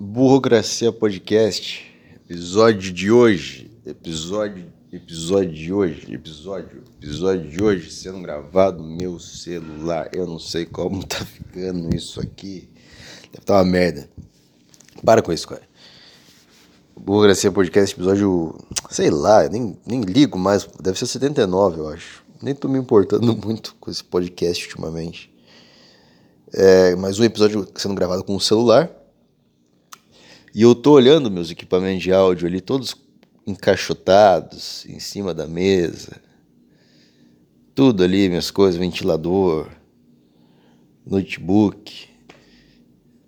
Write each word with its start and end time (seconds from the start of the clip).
Burocracia 0.00 0.92
Podcast, 0.92 1.84
episódio 2.24 2.92
de 2.92 3.10
hoje, 3.10 3.68
episódio, 3.84 4.72
episódio 4.92 5.52
de 5.52 5.72
hoje, 5.72 6.14
episódio, 6.14 6.84
episódio 7.02 7.50
de 7.50 7.60
hoje 7.60 7.90
sendo 7.90 8.22
gravado 8.22 8.80
no 8.80 8.96
meu 8.96 9.18
celular. 9.18 10.08
Eu 10.12 10.24
não 10.24 10.38
sei 10.38 10.64
como 10.64 11.02
tá 11.04 11.24
ficando 11.24 11.92
isso 11.92 12.20
aqui. 12.20 12.70
Deve 13.32 13.44
tá 13.44 13.54
uma 13.54 13.64
merda. 13.64 14.08
Para 15.04 15.20
com 15.20 15.32
isso, 15.32 15.48
cara. 15.48 15.62
Burocracia 16.96 17.50
Podcast, 17.50 17.96
episódio, 17.96 18.56
sei 18.88 19.10
lá, 19.10 19.48
nem, 19.48 19.76
nem 19.84 20.02
ligo 20.02 20.38
mais, 20.38 20.68
deve 20.80 20.96
ser 20.96 21.06
79, 21.06 21.80
eu 21.80 21.88
acho. 21.88 22.22
Nem 22.40 22.54
tô 22.54 22.68
me 22.68 22.78
importando 22.78 23.36
muito 23.36 23.74
com 23.80 23.90
esse 23.90 24.04
podcast 24.04 24.64
ultimamente. 24.64 25.28
É, 26.54 26.94
mais 26.94 27.18
um 27.18 27.24
episódio 27.24 27.66
sendo 27.74 27.96
gravado 27.96 28.22
com 28.22 28.36
o 28.36 28.40
celular. 28.40 28.97
E 30.58 30.62
eu 30.62 30.74
tô 30.74 30.94
olhando 30.94 31.30
meus 31.30 31.52
equipamentos 31.52 32.02
de 32.02 32.12
áudio 32.12 32.48
ali, 32.48 32.60
todos 32.60 32.96
encaixotados 33.46 34.84
em 34.86 34.98
cima 34.98 35.32
da 35.32 35.46
mesa. 35.46 36.20
Tudo 37.76 38.02
ali, 38.02 38.28
minhas 38.28 38.50
coisas, 38.50 38.76
ventilador, 38.76 39.70
notebook, 41.06 42.08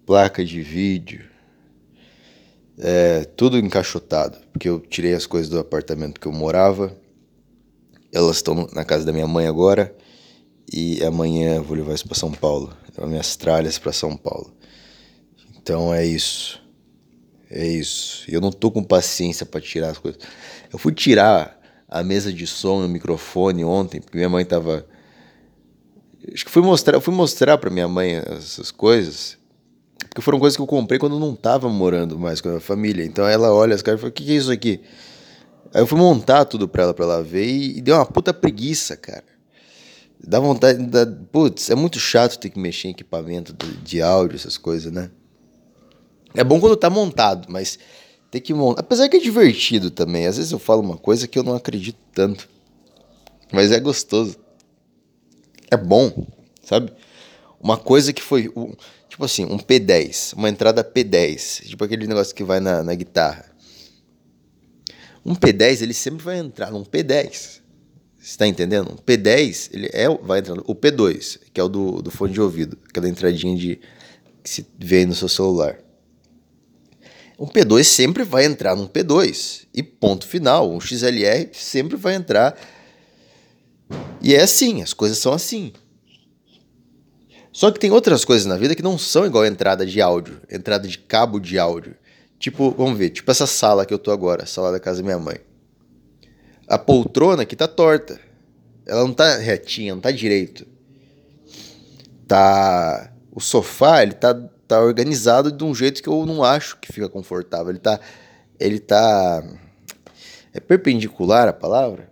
placa 0.05 0.45
de 0.45 0.61
vídeo. 0.61 1.25
É, 2.77 3.23
tudo 3.23 3.59
encaixotado, 3.59 4.37
porque 4.53 4.69
eu 4.69 4.81
tirei 4.81 5.15
as 5.15 5.25
coisas 5.25 5.49
do 5.49 5.61
apartamento 5.61 6.19
que 6.19 6.27
eu 6.27 6.33
morava. 6.33 6.97
Elas 8.13 8.39
estão 8.39 8.67
na 8.73 8.85
casa 8.85 9.07
da 9.07 9.13
minha 9.13 9.29
mãe 9.29 9.47
agora 9.47 9.97
e 10.73 11.01
amanhã 11.05 11.59
eu 11.59 11.63
vou 11.63 11.77
levar 11.77 11.95
isso 11.95 12.09
para 12.09 12.19
São 12.19 12.33
Paulo, 12.33 12.77
levar 12.93 13.09
minhas 13.09 13.37
tralhas 13.37 13.79
para 13.79 13.93
São 13.93 14.17
Paulo. 14.17 14.53
Então 15.57 15.95
é 15.95 16.05
isso. 16.05 16.61
É 17.51 17.67
isso. 17.67 18.25
Eu 18.29 18.41
não 18.41 18.53
tô 18.53 18.71
com 18.71 18.83
paciência 18.83 19.45
para 19.45 19.61
tirar 19.61 19.91
as 19.91 19.99
coisas. 19.99 20.21
Eu 20.73 20.79
fui 20.79 20.95
tirar 20.95 21.61
a 21.89 22.05
mesa 22.05 22.33
de 22.33 22.47
som 22.47 22.83
e 22.83 22.87
o 22.87 22.89
microfone 22.89 23.65
ontem, 23.65 24.01
porque 24.01 24.17
minha 24.17 24.29
mãe 24.29 24.45
tava. 24.45 24.87
Acho 26.33 26.45
que 26.45 26.51
fui 26.51 26.63
mostrar, 26.63 27.01
fui 27.01 27.13
mostrar 27.13 27.59
para 27.59 27.71
minha 27.71 27.89
mãe 27.89 28.17
essas 28.17 28.71
coisas, 28.71 29.37
porque 29.99 30.21
foram 30.23 30.39
coisas 30.39 30.57
que 30.57 30.63
eu 30.63 30.67
comprei 30.67 30.99
quando 30.99 31.17
eu 31.17 31.21
não 31.21 31.35
tava 31.35 31.69
morando 31.69 32.17
mais 32.19 32.41
com 32.41 32.49
a 32.49 32.53
minha 32.53 32.61
família. 32.61 33.05
Então 33.05 33.27
ela 33.27 33.53
olha 33.53 33.75
as 33.75 33.83
caras 33.83 33.99
e 33.99 34.03
fala: 34.03 34.11
"O 34.11 34.13
que, 34.13 34.25
que 34.25 34.33
é 34.33 34.37
isso 34.37 34.53
aqui?" 34.53 34.81
Aí 35.75 35.83
eu 35.83 35.87
fui 35.87 35.99
montar 35.99 36.45
tudo 36.45 36.69
pra 36.69 36.85
ela, 36.85 36.95
pra 36.95 37.05
ela 37.05 37.23
ver, 37.23 37.47
e, 37.47 37.79
e 37.79 37.81
deu 37.81 37.97
uma 37.97 38.07
puta 38.07 38.33
preguiça, 38.33 38.97
cara. 38.97 39.25
Dá 40.23 40.39
vontade. 40.39 40.85
Dá, 40.87 41.07
putz, 41.33 41.71
é 41.71 41.75
muito 41.75 41.99
chato 41.99 42.39
ter 42.39 42.51
que 42.51 42.59
mexer 42.59 42.89
em 42.89 42.91
equipamento 42.93 43.53
de, 43.53 43.77
de 43.79 44.03
áudio, 44.03 44.37
essas 44.37 44.57
coisas, 44.59 44.93
né? 44.93 45.11
É 46.35 46.45
bom 46.45 46.61
quando 46.61 46.77
tá 46.77 46.89
montado, 46.89 47.47
mas 47.51 47.79
tem 48.31 48.41
que 48.41 48.55
montar. 48.55 48.81
Apesar 48.81 49.09
que 49.09 49.17
é 49.17 49.21
divertido 49.21 49.91
também. 49.91 50.27
Às 50.27 50.37
vezes 50.37 50.53
eu 50.53 50.59
falo 50.59 50.81
uma 50.81 50.97
coisa 50.97 51.27
que 51.27 51.39
eu 51.39 51.43
não 51.43 51.55
acredito 51.55 51.99
tanto. 52.15 52.49
Mas 53.53 53.73
é 53.73 53.81
gostoso. 53.81 54.37
É 55.71 55.77
bom, 55.77 56.27
sabe? 56.63 56.93
Uma 57.61 57.77
coisa 57.77 58.13
que 58.13 58.23
foi. 58.23 58.51
Um, 58.57 58.73
tipo 59.09 59.25
assim, 59.25 59.45
um 59.45 59.59
P10. 59.59 60.35
Uma 60.35 60.49
entrada 60.49 60.85
P10. 60.85 61.67
Tipo 61.67 61.85
aquele 61.85 62.07
negócio 62.07 62.35
que 62.35 62.45
vai 62.45 62.61
na, 62.61 62.83
na 62.83 62.95
guitarra. 62.95 63.51
Um 65.27 65.35
P10, 65.35 65.83
ele 65.83 65.93
sempre 65.93 66.25
vai 66.25 66.39
entrar 66.39 66.71
num 66.71 66.85
P10. 66.85 67.61
Você 68.19 68.39
tá 68.39 68.47
entendendo? 68.47 68.93
Um 68.93 68.97
P10, 68.97 69.71
ele 69.73 69.91
é, 69.93 70.09
vai 70.09 70.39
entrando. 70.39 70.63
O 70.67 70.75
P2, 70.75 71.41
que 71.53 71.61
é 71.61 71.65
o 71.65 71.69
do, 71.69 72.03
do 72.03 72.11
fone 72.11 72.33
de 72.33 72.41
ouvido. 72.41 72.79
Aquela 72.89 73.09
entradinha 73.09 73.57
de, 73.57 73.81
que 74.43 74.49
se 74.49 74.67
vê 74.79 74.99
aí 74.99 75.07
no 75.07 75.15
seu 75.15 75.29
celular. 75.29 75.79
Um 77.41 77.47
P2 77.47 77.85
sempre 77.85 78.23
vai 78.23 78.45
entrar 78.45 78.77
num 78.77 78.87
P2. 78.87 79.67
E 79.73 79.83
ponto 79.83 80.27
final. 80.27 80.71
Um 80.71 80.79
XLR 80.79 81.49
sempre 81.55 81.97
vai 81.97 82.15
entrar. 82.15 82.55
E 84.21 84.35
é 84.35 84.43
assim, 84.43 84.83
as 84.83 84.93
coisas 84.93 85.17
são 85.17 85.33
assim. 85.33 85.73
Só 87.51 87.71
que 87.71 87.81
tem 87.81 87.91
outras 87.91 88.27
coisas 88.27 88.47
na 88.47 88.59
vida 88.59 88.75
que 88.75 88.83
não 88.83 88.99
são 88.99 89.25
igual 89.25 89.45
a 89.45 89.49
entrada 89.49 89.87
de 89.87 90.03
áudio, 90.03 90.41
entrada 90.51 90.87
de 90.87 90.99
cabo 90.99 91.41
de 91.41 91.59
áudio. 91.59 91.97
Tipo, 92.39 92.71
vamos 92.73 92.99
ver, 92.99 93.09
tipo 93.09 93.31
essa 93.31 93.47
sala 93.47 93.87
que 93.87 93.93
eu 93.93 93.99
tô 93.99 94.11
agora, 94.13 94.45
sala 94.45 94.71
da 94.71 94.79
casa 94.79 94.99
da 94.99 95.05
minha 95.05 95.19
mãe. 95.19 95.39
A 96.69 96.79
poltrona 96.79 97.43
aqui 97.43 97.57
tá 97.57 97.67
torta. 97.67 98.21
Ela 98.87 99.01
não 99.01 99.15
tá 99.15 99.39
retinha, 99.39 99.95
não 99.95 100.01
tá 100.01 100.11
direito. 100.11 100.67
Tá. 102.29 103.13
O 103.33 103.41
sofá, 103.41 104.03
ele 104.03 104.13
tá 104.13 104.39
tá 104.71 104.81
organizado 104.81 105.51
de 105.51 105.65
um 105.65 105.75
jeito 105.75 106.01
que 106.01 106.09
eu 106.09 106.25
não 106.25 106.45
acho 106.45 106.79
que 106.79 106.93
fica 106.93 107.09
confortável. 107.09 107.71
Ele 107.71 107.81
tá. 107.81 107.99
Ele 108.59 108.79
tá. 108.79 109.43
É 110.53 110.61
perpendicular 110.61 111.49
a 111.49 111.53
palavra? 111.53 112.09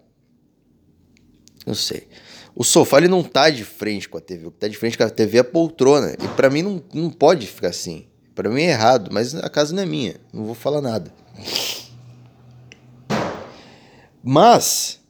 Não 1.64 1.74
sei. 1.74 2.08
O 2.56 2.64
sofá 2.64 2.98
ele 2.98 3.06
não 3.06 3.22
tá 3.22 3.48
de 3.48 3.64
frente 3.64 4.08
com 4.08 4.18
a 4.18 4.20
TV. 4.20 4.46
O 4.46 4.50
que 4.50 4.58
tá 4.58 4.66
de 4.66 4.76
frente 4.76 4.98
com 4.98 5.04
a 5.04 5.10
TV 5.10 5.38
é 5.38 5.40
a 5.40 5.44
poltrona. 5.44 6.14
E 6.14 6.28
para 6.34 6.50
mim 6.50 6.62
não, 6.62 6.82
não 6.92 7.10
pode 7.10 7.46
ficar 7.46 7.68
assim. 7.68 8.08
Para 8.34 8.50
mim 8.50 8.62
é 8.62 8.70
errado, 8.70 9.10
mas 9.12 9.36
a 9.36 9.48
casa 9.48 9.72
não 9.72 9.82
é 9.82 9.86
minha. 9.86 10.16
Não 10.32 10.44
vou 10.44 10.54
falar 10.54 10.80
nada. 10.80 11.12
Mas 14.22 15.00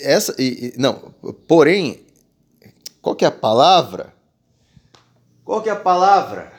essa 0.00 0.34
não, 0.76 1.14
porém, 1.46 2.04
qual 3.00 3.14
que 3.14 3.24
é 3.24 3.28
a 3.28 3.32
palavra? 3.32 4.12
Qual 5.44 5.62
que 5.62 5.68
é 5.68 5.72
a 5.72 5.76
palavra? 5.76 6.55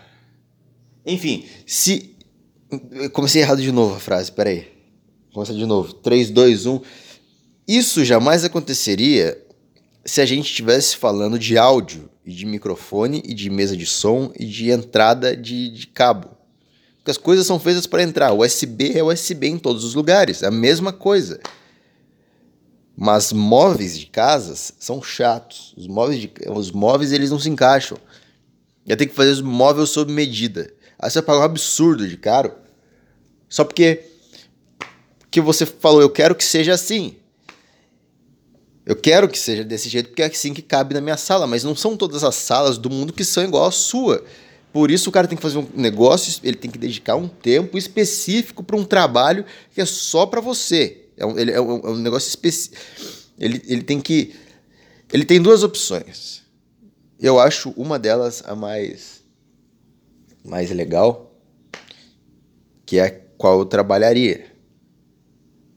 Enfim, 1.07 1.45
se. 1.65 2.15
Eu 2.91 3.09
comecei 3.09 3.41
errado 3.41 3.61
de 3.61 3.71
novo 3.71 3.95
a 3.95 3.99
frase, 3.99 4.29
peraí. 4.29 4.67
Começa 5.33 5.53
de 5.53 5.65
novo. 5.65 5.93
3, 5.93 6.29
2, 6.29 6.65
1. 6.65 6.81
Isso 7.65 8.03
jamais 8.03 8.43
aconteceria 8.43 9.41
se 10.03 10.19
a 10.19 10.25
gente 10.25 10.49
estivesse 10.49 10.97
falando 10.97 11.39
de 11.39 11.57
áudio, 11.57 12.09
e 12.25 12.33
de 12.33 12.45
microfone, 12.45 13.23
e 13.25 13.33
de 13.33 13.49
mesa 13.49 13.75
de 13.75 13.85
som, 13.85 14.33
e 14.37 14.45
de 14.45 14.69
entrada 14.69 15.35
de, 15.35 15.69
de 15.69 15.87
cabo. 15.87 16.29
Porque 16.97 17.11
as 17.11 17.17
coisas 17.17 17.47
são 17.47 17.57
feitas 17.57 17.87
para 17.87 18.03
entrar. 18.03 18.33
USB 18.33 18.97
é 18.97 19.01
USB 19.01 19.47
em 19.47 19.57
todos 19.57 19.85
os 19.85 19.93
lugares, 19.93 20.43
é 20.43 20.47
a 20.47 20.51
mesma 20.51 20.91
coisa. 20.91 21.39
Mas 22.97 23.31
móveis 23.31 23.97
de 23.97 24.07
casas 24.07 24.73
são 24.77 25.01
chatos. 25.01 25.73
Os 25.77 25.87
móveis, 25.87 26.19
de, 26.19 26.31
os 26.49 26.71
móveis 26.71 27.13
eles 27.13 27.31
não 27.31 27.39
se 27.39 27.49
encaixam. 27.49 27.97
Eu 28.85 28.97
tenho 28.97 29.09
que 29.09 29.15
fazer 29.15 29.31
os 29.31 29.41
móveis 29.41 29.89
sob 29.89 30.11
medida. 30.11 30.73
Aí 30.99 31.09
você 31.09 31.19
vai 31.19 31.25
pagar 31.27 31.39
um 31.41 31.43
absurdo 31.43 32.07
de 32.07 32.17
caro. 32.17 32.53
Só 33.49 33.63
porque 33.63 34.03
que 35.29 35.41
você 35.41 35.65
falou, 35.65 36.01
eu 36.01 36.09
quero 36.09 36.35
que 36.35 36.43
seja 36.43 36.73
assim. 36.73 37.15
Eu 38.85 38.95
quero 38.95 39.27
que 39.27 39.37
seja 39.37 39.63
desse 39.63 39.89
jeito 39.89 40.09
porque 40.09 40.23
é 40.23 40.27
assim 40.27 40.53
que 40.53 40.61
cabe 40.61 40.93
na 40.93 41.01
minha 41.01 41.17
sala, 41.17 41.45
mas 41.45 41.63
não 41.63 41.75
são 41.75 41.97
todas 41.97 42.23
as 42.23 42.35
salas 42.35 42.77
do 42.77 42.89
mundo 42.89 43.11
que 43.11 43.23
são 43.23 43.43
igual 43.43 43.65
à 43.65 43.71
sua. 43.71 44.23
Por 44.71 44.89
isso 44.89 45.09
o 45.09 45.11
cara 45.11 45.27
tem 45.27 45.35
que 45.35 45.41
fazer 45.41 45.57
um 45.57 45.67
negócio, 45.75 46.39
ele 46.43 46.55
tem 46.55 46.71
que 46.71 46.77
dedicar 46.77 47.15
um 47.15 47.27
tempo 47.27 47.77
específico 47.77 48.63
para 48.63 48.77
um 48.77 48.85
trabalho 48.85 49.45
que 49.73 49.81
é 49.81 49.85
só 49.85 50.25
para 50.25 50.39
você. 50.39 51.05
É 51.17 51.25
um, 51.25 51.37
ele, 51.37 51.51
é 51.51 51.59
um, 51.59 51.79
é 51.79 51.89
um 51.89 51.97
negócio 51.97 52.29
específico. 52.29 52.77
Ele, 53.37 53.61
ele 53.67 53.83
tem 53.83 53.99
que. 53.99 54.33
Ele 55.11 55.25
tem 55.25 55.41
duas 55.41 55.63
opções. 55.63 56.43
Eu 57.19 57.39
acho 57.39 57.71
uma 57.71 57.97
delas 57.97 58.43
a 58.45 58.55
mais 58.55 59.16
mais 60.47 60.71
legal, 60.71 61.35
que 62.85 62.97
é 62.97 63.09
qual 63.37 63.59
eu 63.59 63.65
trabalharia. 63.65 64.45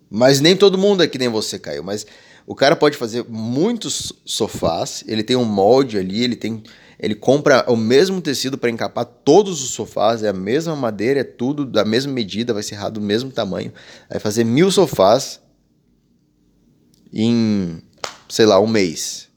Mas 0.09 0.41
nem 0.41 0.57
todo 0.57 0.79
mundo 0.79 1.03
é 1.03 1.09
que 1.09 1.19
nem 1.19 1.29
você, 1.29 1.59
Caio. 1.59 1.85
Mas 1.85 2.07
o 2.47 2.55
cara 2.55 2.75
pode 2.75 2.97
fazer 2.97 3.25
muitos 3.29 4.13
sofás, 4.25 5.05
ele 5.07 5.23
tem 5.23 5.37
um 5.37 5.45
molde 5.45 5.99
ali, 5.99 6.23
ele 6.23 6.37
tem. 6.37 6.63
Ele 6.99 7.15
compra 7.15 7.65
o 7.67 7.77
mesmo 7.77 8.21
tecido 8.21 8.59
para 8.59 8.69
encapar 8.69 9.07
todos 9.07 9.63
os 9.63 9.71
sofás, 9.71 10.23
é 10.23 10.29
a 10.29 10.35
mesma 10.35 10.77
madeira, 10.77 11.21
é 11.21 11.25
tudo 11.25 11.65
da 11.65 11.83
mesma 11.83 12.13
medida, 12.13 12.53
vai 12.53 12.63
ser 12.63 12.75
errado 12.75 12.95
do 12.95 13.01
mesmo 13.01 13.31
tamanho. 13.31 13.73
Vai 14.09 14.19
fazer 14.19 14.45
mil 14.45 14.71
sofás 14.71 15.41
em, 17.11 17.83
sei 18.29 18.45
lá, 18.45 18.61
um 18.61 18.67
mês. 18.67 19.29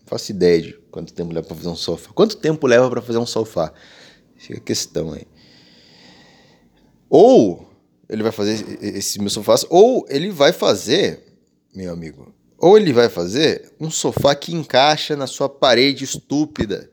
Não 0.00 0.06
faço 0.06 0.32
ideia 0.32 0.60
de 0.60 0.72
quanto 0.90 1.12
tempo 1.12 1.32
leva 1.32 1.46
para 1.46 1.56
fazer 1.56 1.68
um 1.68 1.76
sofá. 1.76 2.10
Quanto 2.12 2.36
tempo 2.38 2.66
leva 2.66 2.90
para 2.90 3.00
fazer 3.00 3.18
um 3.18 3.26
sofá? 3.26 3.72
Fica 4.36 4.58
a 4.58 4.62
questão 4.62 5.12
aí. 5.12 5.26
Ou 7.08 7.68
ele 8.08 8.22
vai 8.22 8.32
fazer 8.32 8.78
esse 8.80 9.20
meu 9.20 9.30
sofá, 9.30 9.54
ou 9.68 10.06
ele 10.08 10.30
vai 10.30 10.52
fazer, 10.52 11.24
meu 11.74 11.92
amigo, 11.92 12.34
ou 12.58 12.76
ele 12.78 12.92
vai 12.92 13.08
fazer 13.08 13.72
um 13.80 13.90
sofá 13.90 14.34
que 14.34 14.54
encaixa 14.54 15.16
na 15.16 15.26
sua 15.26 15.48
parede 15.48 16.04
estúpida, 16.04 16.90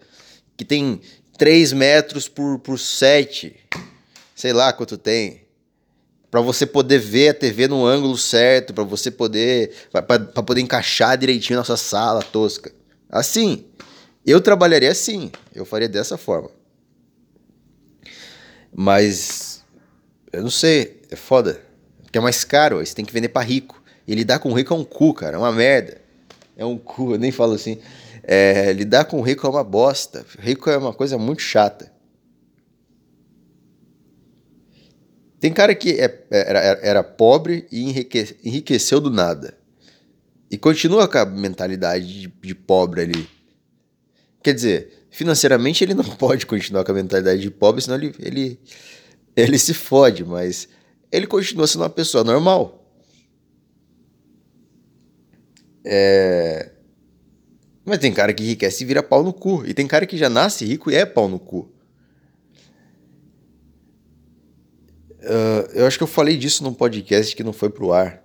que 0.57 0.65
tem 0.65 0.99
3 1.37 1.73
metros 1.73 2.27
por, 2.27 2.59
por 2.59 2.79
7, 2.79 3.55
sei 4.35 4.53
lá 4.53 4.73
quanto 4.73 4.97
tem, 4.97 5.43
para 6.29 6.41
você 6.41 6.65
poder 6.65 6.97
ver 6.97 7.29
a 7.29 7.33
TV 7.33 7.67
no 7.67 7.85
ângulo 7.85 8.17
certo, 8.17 8.73
para 8.73 8.83
você 8.83 9.11
poder, 9.11 9.71
para 9.91 10.43
poder 10.43 10.61
encaixar 10.61 11.17
direitinho 11.17 11.59
na 11.59 11.63
sua 11.63 11.77
sala 11.77 12.23
tosca. 12.23 12.73
Assim, 13.07 13.65
eu 14.25 14.41
trabalharia 14.41 14.91
assim, 14.91 15.31
eu 15.53 15.63
faria 15.63 15.87
dessa 15.87 16.17
forma. 16.17 16.49
Mas 18.73 19.63
Eu 20.31 20.41
não 20.41 20.49
sei, 20.49 21.01
é 21.11 21.15
foda. 21.15 21.61
Porque 22.01 22.17
é 22.17 22.21
mais 22.21 22.43
caro, 22.43 22.79
aí 22.79 22.85
você 22.85 22.95
tem 22.95 23.05
que 23.05 23.13
vender 23.13 23.29
pra 23.29 23.41
rico. 23.41 23.81
E 24.07 24.15
lidar 24.15 24.39
com 24.39 24.51
rico 24.51 24.73
é 24.73 24.77
um 24.77 24.83
cu, 24.83 25.13
cara, 25.13 25.35
é 25.35 25.39
uma 25.39 25.51
merda. 25.51 26.01
É 26.57 26.65
um 26.65 26.77
cu, 26.77 27.13
eu 27.13 27.19
nem 27.19 27.31
falo 27.31 27.53
assim. 27.53 27.79
É, 28.23 28.71
lidar 28.73 29.05
com 29.05 29.21
rico 29.21 29.45
é 29.45 29.49
uma 29.49 29.63
bosta. 29.63 30.25
Rico 30.39 30.69
é 30.69 30.77
uma 30.77 30.93
coisa 30.93 31.17
muito 31.17 31.41
chata. 31.41 31.91
Tem 35.39 35.51
cara 35.51 35.75
que 35.75 35.99
é, 35.99 36.25
era, 36.31 36.59
era 36.59 37.03
pobre 37.03 37.67
e 37.69 37.83
enrique, 37.83 38.37
enriqueceu 38.43 39.01
do 39.01 39.11
nada. 39.11 39.57
E 40.49 40.57
continua 40.57 41.07
com 41.07 41.17
a 41.17 41.25
mentalidade 41.25 42.21
de, 42.21 42.27
de 42.27 42.55
pobre 42.55 43.01
ali. 43.01 43.29
Quer 44.41 44.53
dizer, 44.53 45.02
financeiramente 45.13 45.83
ele 45.83 45.93
não 45.93 46.03
pode 46.17 46.45
continuar 46.45 46.83
com 46.83 46.91
a 46.91 46.95
mentalidade 46.95 47.41
de 47.41 47.51
pobre, 47.51 47.81
senão 47.81 47.97
ele, 47.97 48.13
ele, 48.19 48.59
ele 49.35 49.57
se 49.57 49.73
fode, 49.73 50.25
mas 50.25 50.67
ele 51.11 51.27
continua 51.27 51.67
sendo 51.67 51.81
uma 51.81 51.89
pessoa 51.89 52.23
normal. 52.23 52.83
É... 55.85 56.71
Mas 57.85 57.99
tem 57.99 58.11
cara 58.11 58.33
que 58.33 58.43
enriquece 58.43 58.83
e 58.83 58.87
vira 58.87 59.03
pau 59.03 59.21
no 59.23 59.33
cu. 59.33 59.63
E 59.65 59.73
tem 59.73 59.85
cara 59.85 60.05
que 60.05 60.17
já 60.17 60.29
nasce 60.29 60.65
rico 60.65 60.89
e 60.89 60.95
é 60.95 61.05
pau 61.05 61.27
no 61.27 61.37
cu. 61.37 61.69
Uh, 65.19 65.69
eu 65.73 65.85
acho 65.85 65.97
que 65.97 66.03
eu 66.03 66.07
falei 66.07 66.37
disso 66.37 66.63
num 66.63 66.73
podcast 66.73 67.35
que 67.35 67.43
não 67.43 67.53
foi 67.53 67.69
pro 67.69 67.91
ar. 67.91 68.22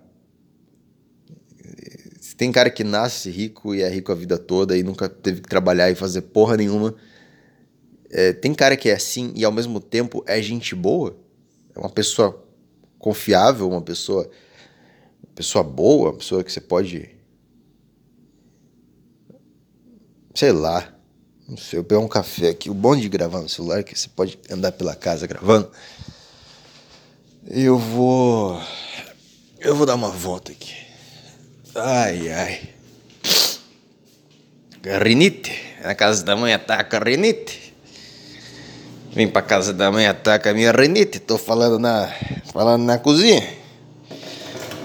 Tem 2.39 2.53
cara 2.53 2.69
que 2.69 2.85
nasce 2.85 3.29
rico 3.29 3.75
e 3.75 3.81
é 3.81 3.89
rico 3.89 4.13
a 4.13 4.15
vida 4.15 4.37
toda 4.37 4.77
e 4.77 4.81
nunca 4.81 5.09
teve 5.09 5.41
que 5.41 5.49
trabalhar 5.49 5.91
e 5.91 5.95
fazer 5.95 6.21
porra 6.21 6.55
nenhuma. 6.55 6.95
É, 8.09 8.31
tem 8.31 8.53
cara 8.53 8.77
que 8.77 8.87
é 8.87 8.93
assim 8.93 9.33
e 9.35 9.43
ao 9.43 9.51
mesmo 9.51 9.81
tempo 9.81 10.23
é 10.25 10.41
gente 10.41 10.73
boa. 10.73 11.17
É 11.75 11.77
uma 11.77 11.89
pessoa 11.89 12.41
confiável, 12.97 13.67
uma 13.67 13.81
pessoa, 13.81 14.23
uma 14.23 15.35
pessoa 15.35 15.65
boa, 15.65 16.11
uma 16.11 16.17
pessoa 16.17 16.41
que 16.41 16.49
você 16.49 16.61
pode 16.61 17.09
sei 20.33 20.53
lá. 20.53 20.93
Não 21.45 21.57
sei, 21.57 21.77
eu 21.77 21.83
pegar 21.83 21.99
um 21.99 22.07
café 22.07 22.51
aqui. 22.51 22.69
O 22.69 22.73
bom 22.73 22.95
de 22.95 23.09
gravar 23.09 23.41
no 23.41 23.49
celular 23.49 23.79
é 23.79 23.83
que 23.83 23.99
você 23.99 24.07
pode 24.07 24.39
andar 24.49 24.71
pela 24.71 24.95
casa 24.95 25.27
gravando. 25.27 25.69
Eu 27.45 27.77
vou. 27.77 28.61
Eu 29.59 29.75
vou 29.75 29.85
dar 29.85 29.95
uma 29.95 30.09
volta 30.09 30.53
aqui. 30.53 30.88
Ai, 31.81 32.29
ai. 32.29 32.59
Rinite. 35.01 35.51
Na 35.81 35.95
casa 35.95 36.23
da 36.25 36.35
mãe 36.35 36.53
ataca 36.53 36.99
rinite. 36.99 37.73
Vem 39.13 39.29
pra 39.29 39.41
casa 39.41 39.71
da 39.71 39.89
mãe 39.89 40.05
ataca 40.05 40.51
a 40.51 40.53
minha 40.53 40.73
rinite. 40.73 41.19
Tô 41.19 41.37
falando 41.37 41.79
na, 41.79 42.13
falando 42.51 42.83
na 42.83 42.97
cozinha. 42.97 43.47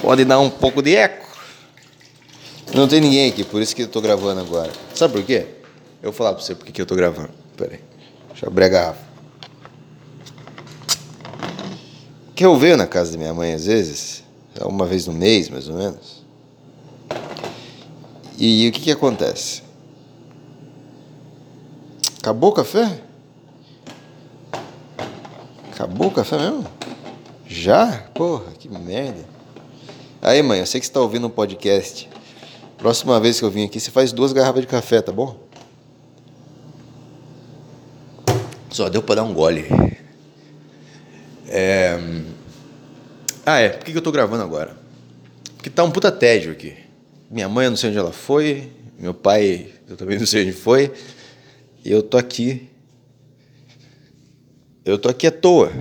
Pode 0.01 0.25
dar 0.25 0.39
um 0.39 0.49
pouco 0.49 0.81
de 0.81 0.95
eco. 0.95 1.27
Não 2.73 2.87
tem 2.87 3.01
ninguém 3.01 3.29
aqui, 3.29 3.43
por 3.43 3.61
isso 3.61 3.75
que 3.75 3.83
eu 3.83 3.89
tô 3.89 4.01
gravando 4.01 4.41
agora. 4.41 4.71
Sabe 4.95 5.15
por 5.15 5.25
quê? 5.25 5.47
Eu 6.01 6.11
vou 6.11 6.13
falar 6.13 6.35
pra 6.35 6.45
você 6.45 6.55
por 6.55 6.65
que 6.65 6.81
eu 6.81 6.87
tô 6.87 6.95
gravando. 6.95 7.31
Pera 7.57 7.73
aí. 7.73 7.81
Deixa 8.29 8.47
eu 8.47 8.51
abrir 8.51 8.65
a 8.65 8.69
garrafa. 8.69 9.05
Que 12.35 12.45
eu 12.45 12.57
venho 12.57 12.77
na 12.77 12.87
casa 12.87 13.13
da 13.13 13.19
minha 13.19 13.35
mãe 13.35 13.53
às 13.53 13.67
vezes, 13.67 14.25
uma 14.61 14.87
vez 14.87 15.07
no 15.07 15.13
mês, 15.13 15.49
mais 15.49 15.69
ou 15.69 15.77
menos. 15.77 16.24
E 18.37 18.69
o 18.69 18.73
que 18.73 18.81
que 18.81 18.91
acontece? 18.91 19.63
Acabou 22.19 22.51
o 22.51 22.55
café? 22.55 23.01
Acabou 25.73 26.09
o 26.09 26.11
café 26.11 26.39
mesmo? 26.39 26.67
Já? 27.47 28.05
Porra, 28.15 28.53
que 28.59 28.69
merda. 28.69 29.25
Aí, 30.23 30.43
mãe, 30.43 30.61
eu 30.61 30.67
sei 30.67 30.81
que 30.81 30.87
você 30.87 30.93
tá 30.93 31.01
ouvindo 31.01 31.27
um 31.27 31.31
podcast. 31.31 32.09
Próxima 32.79 33.21
vez 33.21 33.39
que 33.39 33.45
eu 33.45 33.51
vim 33.51 33.65
aqui, 33.65 33.79
você 33.79 33.91
faz 33.91 34.13
duas 34.13 34.33
garrafas 34.33 34.63
de 34.63 34.67
café, 34.67 35.01
tá 35.01 35.13
bom? 35.13 35.39
Só 38.71 38.89
deu 38.89 39.03
pra 39.03 39.17
dar 39.17 39.23
um 39.23 39.33
gole. 39.33 39.67
É... 41.47 41.97
Ah, 43.47 43.59
é. 43.59 43.69
Por 43.69 43.85
que 43.85 43.97
eu 43.97 44.03
tô 44.03 44.11
gravando 44.11 44.43
agora? 44.43 44.77
Porque 45.57 45.71
tá 45.71 45.85
um 45.85 45.91
puta 45.91 46.11
tédio 46.11 46.51
aqui. 46.53 46.84
Minha 47.31 47.49
mãe, 47.49 47.65
eu 47.65 47.71
não 47.71 47.77
sei 47.77 47.91
onde 47.91 47.99
ela 47.99 48.13
foi. 48.13 48.71
Meu 48.99 49.15
pai, 49.15 49.73
eu 49.89 49.97
também 49.97 50.19
não 50.19 50.27
sei 50.27 50.43
onde 50.43 50.53
foi. 50.53 50.93
E 51.85 51.91
eu 51.91 52.03
tô 52.03 52.17
aqui. 52.17 52.69
Eu 54.85 54.99
tô 54.99 55.09
aqui 55.09 55.27
à 55.27 55.33
toa. 55.33 55.73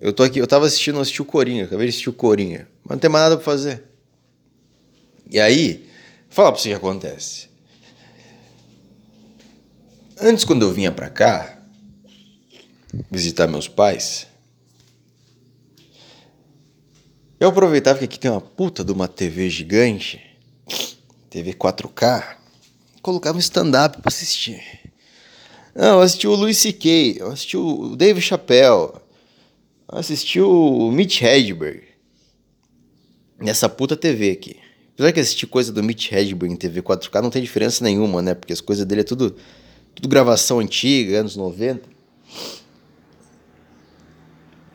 Eu 0.00 0.12
tô 0.12 0.22
aqui, 0.22 0.38
eu 0.38 0.46
tava 0.46 0.66
assistindo, 0.66 1.00
assisti 1.00 1.22
o 1.22 1.24
Corinha, 1.24 1.64
acabei 1.64 1.86
de 1.86 1.90
assistir 1.90 2.10
o 2.10 2.12
Corinha. 2.12 2.68
Mas 2.84 2.96
não 2.96 2.98
tem 2.98 3.10
mais 3.10 3.24
nada 3.24 3.36
pra 3.36 3.44
fazer. 3.44 3.84
E 5.30 5.40
aí, 5.40 5.88
falar 6.28 6.52
para 6.52 6.60
você 6.60 6.68
o 6.68 6.72
que 6.72 6.76
acontece. 6.76 7.48
Antes, 10.20 10.44
quando 10.44 10.62
eu 10.62 10.72
vinha 10.72 10.92
para 10.92 11.08
cá 11.08 11.58
visitar 13.10 13.46
meus 13.46 13.66
pais, 13.66 14.26
eu 17.38 17.48
aproveitava 17.48 17.98
que 17.98 18.04
aqui 18.04 18.18
tem 18.18 18.30
uma 18.30 18.40
puta 18.40 18.84
de 18.84 18.92
uma 18.92 19.08
TV 19.08 19.50
gigante, 19.50 20.20
TV 21.28 21.52
4K, 21.52 22.36
colocava 23.02 23.36
um 23.36 23.40
stand-up 23.40 24.00
para 24.00 24.08
assistir. 24.08 24.62
Não, 25.74 25.96
eu 25.96 26.00
assisti 26.00 26.28
o 26.28 26.34
Louis 26.34 26.56
C.K., 26.56 27.16
eu 27.18 27.32
assisti 27.32 27.56
o 27.56 27.96
Dave 27.96 28.20
Chappelle, 28.20 28.92
eu 29.90 29.98
assisti 29.98 30.40
o 30.40 30.90
Mitch 30.92 31.20
Hedberg, 31.20 31.82
nessa 33.38 33.68
puta 33.68 33.96
TV 33.96 34.30
aqui. 34.30 34.56
Apesar 34.94 35.12
que 35.12 35.18
assistir 35.18 35.46
coisa 35.46 35.72
do 35.72 35.82
Mitch 35.82 36.12
Hedberg 36.12 36.54
em 36.54 36.56
TV 36.56 36.80
4K 36.80 37.20
não 37.20 37.30
tem 37.30 37.42
diferença 37.42 37.82
nenhuma, 37.82 38.22
né? 38.22 38.32
Porque 38.32 38.52
as 38.52 38.60
coisas 38.60 38.86
dele 38.86 39.00
é 39.00 39.04
tudo, 39.04 39.34
tudo 39.92 40.08
gravação 40.08 40.60
antiga, 40.60 41.18
anos 41.18 41.34
90. 41.34 41.88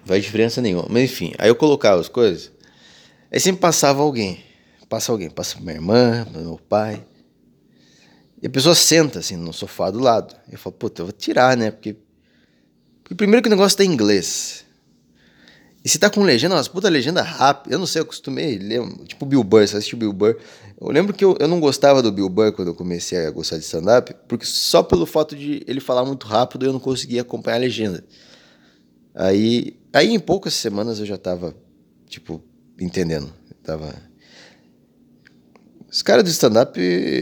Faz 0.10 0.24
diferença 0.24 0.60
nenhuma. 0.60 0.88
Mas 0.90 1.04
enfim, 1.04 1.34
aí 1.38 1.50
eu 1.50 1.56
colocava 1.56 2.02
as 2.02 2.10
coisas. 2.10 2.52
Aí 3.32 3.40
sempre 3.40 3.62
passava 3.62 4.02
alguém. 4.02 4.44
Passa 4.90 5.12
alguém, 5.12 5.30
passa 5.30 5.60
minha 5.60 5.74
irmã, 5.74 6.26
meu 6.32 6.60
pai. 6.68 7.06
E 8.42 8.48
a 8.48 8.50
pessoa 8.50 8.74
senta 8.74 9.20
assim 9.20 9.36
no 9.36 9.54
sofá 9.54 9.92
do 9.92 10.00
lado. 10.00 10.36
Eu 10.52 10.58
falo, 10.58 10.76
puta, 10.76 11.04
eu 11.04 11.06
vou 11.06 11.14
tirar, 11.14 11.56
né? 11.56 11.70
Porque, 11.70 11.96
porque 13.04 13.14
primeiro 13.14 13.44
que 13.44 13.50
o 13.50 13.52
negócio 13.52 13.78
tá 13.78 13.84
em 13.84 13.88
inglês. 13.88 14.66
E 15.86 15.88
se 15.88 16.00
tá 16.00 16.10
com 16.10 16.24
legenda, 16.24 16.56
umas 16.56 16.68
puta 16.68 16.90
legenda 16.90 17.22
rápida. 17.22 17.76
Eu 17.76 17.78
não 17.78 17.86
sei, 17.86 18.02
eu 18.02 18.04
acostumei 18.04 18.58
ler, 18.58 18.82
tipo 19.06 19.28
Bill 19.28 19.44
Burr, 19.44 19.68
você 19.68 19.78
assistiu 19.78 20.00
Bill 20.00 20.12
Burr. 20.12 20.38
Eu 20.82 20.90
lembro 20.90 21.14
que 21.14 21.24
eu, 21.24 21.38
eu 21.40 21.48
não 21.48 21.60
gostava 21.60 22.02
do 22.02 22.12
Bill 22.12 22.30
Burr 22.30 22.52
quando 22.52 22.70
eu 22.70 22.76
comecei 22.76 23.28
a 23.28 23.30
gostar 23.30 23.58
de 23.58 23.64
stand-up, 23.64 24.12
porque 24.28 24.44
só 24.48 24.82
pelo 24.82 25.06
fato 25.06 25.36
de 25.36 25.64
ele 25.68 25.80
falar 25.80 26.04
muito 26.04 26.26
rápido 26.26 26.66
eu 26.66 26.74
não 26.74 26.80
conseguia 26.80 27.22
acompanhar 27.22 27.58
a 27.58 27.60
legenda. 27.60 28.04
Aí, 29.14 29.79
aí 29.94 30.14
em 30.14 30.20
poucas 30.20 30.54
semanas 30.54 31.00
eu 31.00 31.06
já 31.06 31.18
tava, 31.18 31.56
tipo, 32.08 32.44
entendendo. 32.80 33.32
Eu 33.50 33.58
tava... 33.64 33.96
Os 35.92 36.02
caras 36.02 36.24
do 36.24 36.30
stand-up, 36.30 36.80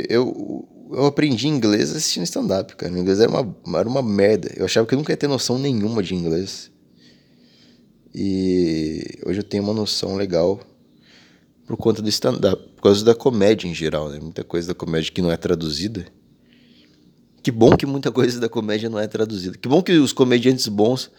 eu, 0.09 0.67
eu 0.91 1.05
aprendi 1.05 1.47
inglês 1.47 1.95
assistindo 1.95 2.23
stand-up, 2.23 2.75
cara. 2.75 2.93
O 2.93 2.97
inglês 2.97 3.19
era 3.19 3.29
uma, 3.29 3.79
era 3.79 3.87
uma 3.87 4.01
merda. 4.01 4.51
Eu 4.55 4.65
achava 4.65 4.85
que 4.85 4.93
eu 4.93 4.97
nunca 4.97 5.13
ia 5.13 5.17
ter 5.17 5.27
noção 5.27 5.57
nenhuma 5.57 6.03
de 6.03 6.13
inglês. 6.13 6.69
E 8.13 9.19
hoje 9.25 9.39
eu 9.39 9.43
tenho 9.43 9.63
uma 9.63 9.73
noção 9.73 10.15
legal 10.15 10.59
por 11.67 11.77
conta 11.77 12.01
do 12.01 12.09
stand-up, 12.09 12.63
por 12.75 12.81
causa 12.81 13.03
da 13.03 13.13
comédia 13.13 13.67
em 13.67 13.73
geral, 13.73 14.09
né? 14.09 14.19
Muita 14.19 14.43
coisa 14.43 14.69
da 14.69 14.73
comédia 14.73 15.11
que 15.11 15.21
não 15.21 15.31
é 15.31 15.37
traduzida. 15.37 16.07
Que 17.43 17.51
bom 17.51 17.75
que 17.75 17.85
muita 17.85 18.11
coisa 18.11 18.39
da 18.39 18.49
comédia 18.49 18.89
não 18.89 18.97
é 18.97 19.05
traduzida. 19.05 19.57
Que 19.57 19.67
bom 19.67 19.83
que 19.83 19.91
os 19.93 20.13
comediantes 20.13 20.67
bons, 20.67 21.11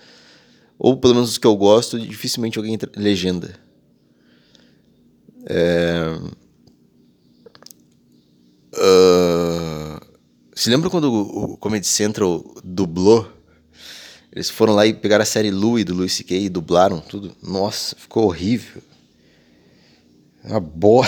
ou 0.78 0.96
pelo 0.96 1.14
menos 1.14 1.30
os 1.30 1.38
que 1.38 1.46
eu 1.46 1.56
gosto, 1.56 1.98
dificilmente 1.98 2.58
alguém 2.58 2.78
legenda. 2.96 3.54
É... 5.46 6.18
Uh... 8.74 9.98
Se 10.54 10.70
lembra 10.70 10.90
quando 10.90 11.12
o 11.12 11.56
Comedy 11.56 11.86
Central 11.86 12.44
dublou 12.64 13.38
eles 14.38 14.50
foram 14.50 14.74
lá 14.74 14.86
e 14.86 14.92
pegaram 14.92 15.22
a 15.22 15.26
série 15.26 15.50
Louie 15.50 15.82
do 15.82 15.94
Louis 15.94 16.12
C.K. 16.12 16.38
e 16.38 16.48
dublaram 16.48 17.00
tudo. 17.00 17.34
Nossa, 17.42 17.96
ficou 17.96 18.26
horrível. 18.26 18.80
Uma 20.44 20.60
boa. 20.60 21.04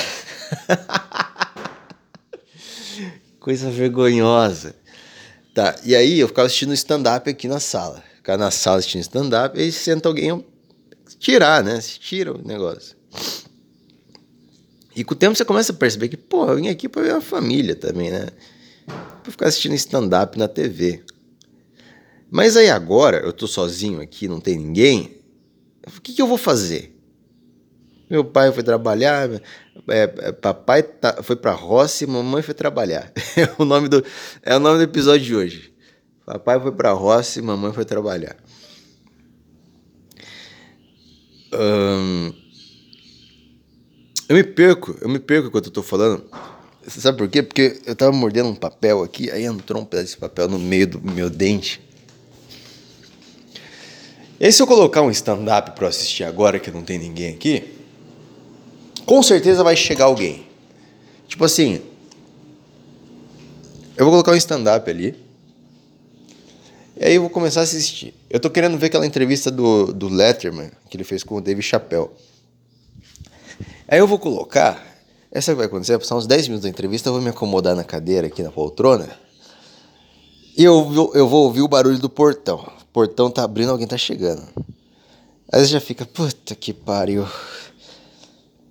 Coisa 3.38 3.70
vergonhosa. 3.70 4.74
Tá, 5.54 5.76
e 5.84 5.94
aí 5.94 6.18
eu 6.18 6.26
ficava 6.26 6.46
assistindo 6.46 6.74
stand-up 6.74 7.30
aqui 7.30 7.46
na 7.46 7.60
sala. 7.60 8.02
Ficava 8.30 8.44
na 8.44 8.50
sala 8.52 8.78
assistindo 8.78 9.00
stand-up, 9.00 9.60
aí 9.60 9.72
senta 9.72 10.08
alguém 10.08 10.44
tirar, 11.18 11.64
né? 11.64 11.80
Se 11.80 11.98
tira 11.98 12.32
o 12.32 12.38
negócio. 12.46 12.96
E 14.94 15.02
com 15.02 15.14
o 15.14 15.16
tempo 15.16 15.34
você 15.34 15.44
começa 15.44 15.72
a 15.72 15.74
perceber 15.74 16.08
que, 16.08 16.16
pô, 16.16 16.46
eu 16.46 16.54
vim 16.54 16.68
aqui 16.68 16.88
pra 16.88 17.02
ver 17.02 17.10
a 17.12 17.20
família 17.20 17.74
também, 17.74 18.08
né? 18.08 18.28
Pra 18.86 19.32
ficar 19.32 19.48
assistindo 19.48 19.74
stand-up 19.74 20.38
na 20.38 20.46
TV. 20.46 21.02
Mas 22.30 22.56
aí 22.56 22.70
agora, 22.70 23.16
eu 23.16 23.32
tô 23.32 23.48
sozinho 23.48 24.00
aqui, 24.00 24.28
não 24.28 24.38
tem 24.38 24.56
ninguém. 24.56 25.20
O 25.96 26.00
que, 26.00 26.12
que 26.12 26.22
eu 26.22 26.28
vou 26.28 26.38
fazer? 26.38 26.96
Meu 28.08 28.24
pai 28.24 28.52
foi 28.52 28.62
trabalhar, 28.62 29.28
é, 29.88 30.02
é, 30.18 30.32
papai 30.32 30.84
tá, 30.84 31.20
foi 31.20 31.34
pra 31.34 31.50
roça 31.50 32.04
e 32.04 32.06
mamãe 32.06 32.42
foi 32.42 32.54
trabalhar. 32.54 33.12
É 33.36 33.50
o 33.58 33.64
nome 33.64 33.88
do, 33.88 34.04
é 34.40 34.54
o 34.54 34.60
nome 34.60 34.78
do 34.78 34.84
episódio 34.84 35.26
de 35.26 35.34
hoje. 35.34 35.69
Papai 36.30 36.60
foi 36.60 36.70
pra 36.70 36.92
roça 36.92 37.40
e 37.40 37.42
mamãe 37.42 37.72
foi 37.72 37.84
trabalhar. 37.84 38.36
eu 44.28 44.36
me 44.36 44.44
perco, 44.44 44.96
eu 45.00 45.08
me 45.08 45.18
perco 45.18 45.48
enquanto 45.48 45.66
eu 45.66 45.72
tô 45.72 45.82
falando. 45.82 46.24
Você 46.86 47.00
sabe 47.00 47.18
por 47.18 47.28
quê? 47.28 47.42
Porque 47.42 47.80
eu 47.84 47.96
tava 47.96 48.12
mordendo 48.12 48.48
um 48.48 48.54
papel 48.54 49.02
aqui, 49.02 49.28
aí 49.28 49.44
entrou 49.44 49.82
um 49.82 49.84
pedaço 49.84 50.10
de 50.10 50.18
papel 50.18 50.46
no 50.46 50.56
meio 50.56 50.86
do 50.86 51.00
meu 51.00 51.28
dente. 51.28 51.80
E 54.38 54.46
aí, 54.46 54.52
se 54.52 54.62
eu 54.62 54.68
colocar 54.68 55.02
um 55.02 55.10
stand-up 55.10 55.72
pra 55.72 55.86
eu 55.86 55.88
assistir 55.88 56.22
agora, 56.22 56.60
que 56.60 56.70
não 56.70 56.84
tem 56.84 56.96
ninguém 56.96 57.34
aqui, 57.34 57.76
com 59.04 59.20
certeza 59.20 59.64
vai 59.64 59.74
chegar 59.74 60.04
alguém. 60.04 60.46
Tipo 61.26 61.44
assim, 61.44 61.82
eu 63.96 64.04
vou 64.04 64.12
colocar 64.12 64.30
um 64.30 64.36
stand-up 64.36 64.88
ali. 64.88 65.29
E 67.00 67.06
aí 67.06 67.14
eu 67.14 67.22
vou 67.22 67.30
começar 67.30 67.60
a 67.60 67.62
assistir. 67.62 68.12
Eu 68.28 68.38
tô 68.38 68.50
querendo 68.50 68.76
ver 68.76 68.88
aquela 68.88 69.06
entrevista 69.06 69.50
do, 69.50 69.90
do 69.90 70.06
Letterman 70.06 70.70
que 70.90 70.98
ele 70.98 71.04
fez 71.04 71.24
com 71.24 71.36
o 71.36 71.40
David 71.40 71.66
Chappelle. 71.66 72.10
Aí 73.88 73.98
eu 73.98 74.06
vou 74.06 74.18
colocar. 74.18 74.86
Essa 75.32 75.54
vai 75.54 75.64
acontecer, 75.64 75.98
passar 75.98 76.16
uns 76.16 76.26
10 76.26 76.48
minutos 76.48 76.64
da 76.64 76.68
entrevista, 76.68 77.08
eu 77.08 77.14
vou 77.14 77.22
me 77.22 77.30
acomodar 77.30 77.74
na 77.74 77.84
cadeira 77.84 78.26
aqui 78.26 78.42
na 78.42 78.50
poltrona. 78.50 79.08
E 80.54 80.62
eu, 80.62 81.10
eu 81.14 81.26
vou 81.26 81.44
ouvir 81.44 81.62
o 81.62 81.68
barulho 81.68 81.98
do 81.98 82.10
portão. 82.10 82.70
O 82.82 82.86
portão 82.92 83.30
tá 83.30 83.44
abrindo, 83.44 83.70
alguém 83.70 83.86
tá 83.86 83.96
chegando. 83.96 84.42
Aí 85.50 85.64
você 85.64 85.68
já 85.68 85.80
fica, 85.80 86.04
puta 86.04 86.54
que 86.54 86.74
pariu. 86.74 87.26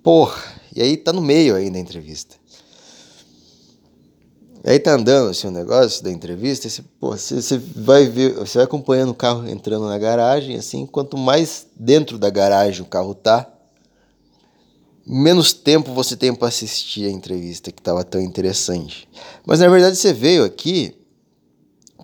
Porra, 0.04 0.40
e 0.76 0.80
aí 0.80 0.96
tá 0.96 1.12
no 1.12 1.20
meio 1.20 1.56
ainda 1.56 1.72
da 1.72 1.78
entrevista. 1.80 2.36
Aí 4.62 4.78
tá 4.78 4.92
andando 4.92 5.30
assim 5.30 5.46
o 5.46 5.50
negócio 5.50 6.04
da 6.04 6.10
entrevista, 6.10 6.68
você, 6.68 6.82
porra, 7.00 7.16
você, 7.16 7.40
você 7.40 7.58
vai 7.58 8.06
ver, 8.06 8.34
você 8.34 8.58
vai 8.58 8.66
acompanhando 8.66 9.10
o 9.10 9.14
carro 9.14 9.48
entrando 9.48 9.86
na 9.86 9.98
garagem, 9.98 10.56
assim, 10.56 10.84
quanto 10.84 11.16
mais 11.16 11.66
dentro 11.74 12.18
da 12.18 12.28
garagem 12.28 12.82
o 12.82 12.86
carro 12.86 13.14
tá, 13.14 13.50
menos 15.06 15.54
tempo 15.54 15.94
você 15.94 16.14
tem 16.14 16.34
para 16.34 16.48
assistir 16.48 17.06
a 17.06 17.10
entrevista 17.10 17.72
que 17.72 17.80
tava 17.80 18.04
tão 18.04 18.20
interessante. 18.20 19.08
Mas 19.46 19.60
na 19.60 19.68
verdade 19.68 19.96
você 19.96 20.12
veio 20.12 20.44
aqui 20.44 20.94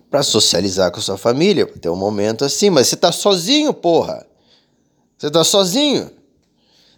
para 0.09 0.23
socializar 0.23 0.91
com 0.91 0.99
a 0.99 1.01
sua 1.01 1.17
família, 1.17 1.67
pra 1.67 1.77
ter 1.77 1.89
um 1.89 1.95
momento 1.95 2.43
assim, 2.43 2.69
mas 2.69 2.87
você 2.87 2.95
tá 2.95 3.11
sozinho, 3.11 3.73
porra. 3.73 4.25
Você 5.17 5.29
tá 5.29 5.43
sozinho. 5.43 6.09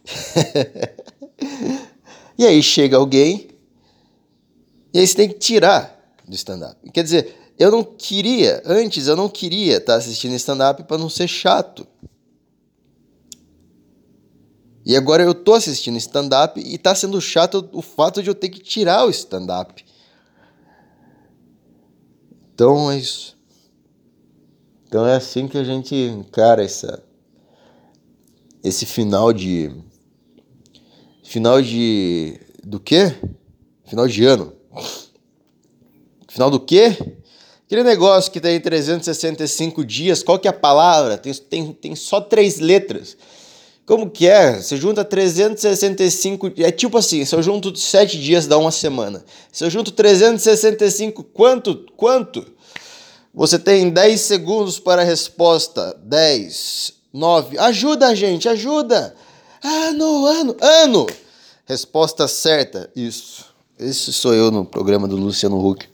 e 2.38 2.46
aí 2.46 2.64
chega 2.64 2.98
alguém, 2.98 3.49
e 4.94 5.00
aí 5.00 5.08
você 5.08 5.16
tem 5.16 5.30
que 5.30 5.40
tirar 5.40 5.98
do 6.28 6.36
stand-up. 6.36 6.78
Quer 6.92 7.04
dizer, 7.04 7.36
eu 7.58 7.72
não 7.72 7.84
queria, 7.84 8.62
antes 8.66 9.08
eu 9.08 9.16
não 9.16 9.30
queria 9.30 9.78
estar 9.78 9.96
assistindo 9.96 10.34
stand-up 10.36 10.84
para 10.84 10.98
não 10.98 11.10
ser 11.10 11.28
chato. 11.28 11.88
E 14.86 14.96
agora 14.96 15.22
eu 15.24 15.36
tô 15.36 15.54
assistindo 15.54 15.98
stand-up 15.98 16.60
e 16.60 16.78
tá 16.78 16.96
sendo 16.96 17.22
chato 17.22 17.70
o 17.74 17.82
fato 17.82 18.24
de 18.24 18.30
eu 18.30 18.36
ter 18.36 18.50
que 18.50 18.60
tirar 18.60 19.06
o 19.06 19.10
stand-up. 19.10 19.86
Então 22.54 22.92
é 22.92 22.98
isso. 22.98 23.38
Então 24.88 25.06
é 25.06 25.16
assim 25.16 25.48
que 25.48 25.58
a 25.58 25.64
gente 25.64 25.94
encara 25.94 26.64
essa, 26.64 27.04
esse 28.64 28.86
final 28.86 29.32
de 29.32 29.72
Final 31.30 31.62
de. 31.62 32.40
Do 32.64 32.80
quê? 32.80 33.16
Final 33.86 34.08
de 34.08 34.26
ano. 34.26 34.52
Final 36.28 36.52
do 36.52 36.60
quê? 36.60 36.98
Aquele 37.66 37.84
negócio 37.84 38.32
que 38.32 38.40
tem 38.40 38.60
365 38.60 39.86
dias, 39.86 40.24
qual 40.24 40.40
que 40.40 40.48
é 40.48 40.52
a 40.52 40.54
palavra? 40.54 41.18
Tem, 41.18 41.34
tem, 41.34 41.74
tem 41.74 41.96
só 41.96 42.20
três 42.20 42.60
letras. 42.60 43.16
Como 43.86 44.08
que 44.08 44.28
é? 44.28 44.62
Você 44.62 44.78
junta 44.78 45.04
365. 45.04 46.52
É 46.58 46.72
tipo 46.72 46.98
assim: 46.98 47.26
se 47.26 47.36
eu 47.36 47.42
junto 47.42 47.76
7 47.76 48.20
dias, 48.20 48.46
dá 48.46 48.56
uma 48.58 48.72
semana. 48.72 49.26
Se 49.52 49.64
eu 49.64 49.70
junto 49.70 49.92
365, 49.92 51.24
quanto? 51.24 51.88
Quanto? 51.98 52.46
Você 53.34 53.58
tem 53.58 53.90
10 53.90 54.22
segundos 54.22 54.80
para 54.80 55.02
a 55.02 55.06
resposta. 55.06 55.98
10, 56.04 56.94
9. 57.12 57.58
Ajuda, 57.58 58.16
gente, 58.16 58.48
ajuda! 58.48 59.16
Ano, 59.64 60.26
ano, 60.26 60.58
ano! 60.62 61.08
Resposta 61.66 62.28
certa. 62.28 62.92
Isso. 62.96 63.49
Esse 63.80 64.12
sou 64.12 64.34
eu 64.34 64.52
no 64.52 64.66
programa 64.66 65.08
do 65.08 65.16
Luciano 65.16 65.66
Huck. 65.66 65.88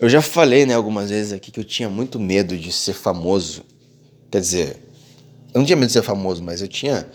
Eu 0.00 0.08
já 0.08 0.22
falei, 0.22 0.64
né, 0.64 0.72
algumas 0.72 1.10
vezes 1.10 1.30
aqui 1.30 1.50
que 1.50 1.60
eu 1.60 1.64
tinha 1.64 1.90
muito 1.90 2.18
medo 2.18 2.56
de 2.56 2.72
ser 2.72 2.94
famoso. 2.94 3.62
Quer 4.30 4.40
dizer, 4.40 4.82
eu 5.52 5.58
não 5.58 5.66
tinha 5.66 5.76
medo 5.76 5.88
de 5.88 5.92
ser 5.92 6.00
famoso, 6.00 6.42
mas 6.42 6.62
eu 6.62 6.68
tinha. 6.68 7.06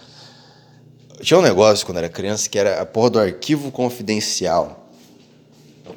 Eu 1.18 1.26
tinha 1.26 1.40
um 1.40 1.42
negócio 1.42 1.84
quando 1.84 1.98
era 1.98 2.08
criança 2.08 2.48
que 2.48 2.60
era 2.60 2.80
a 2.80 2.86
porra 2.86 3.10
do 3.10 3.20
arquivo 3.20 3.72
confidencial 3.72 4.88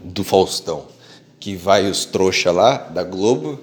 do 0.02 0.24
Faustão. 0.24 0.86
Que 1.38 1.54
vai 1.54 1.90
os 1.90 2.06
trouxa 2.06 2.50
lá 2.50 2.78
da 2.78 3.02
Globo 3.02 3.60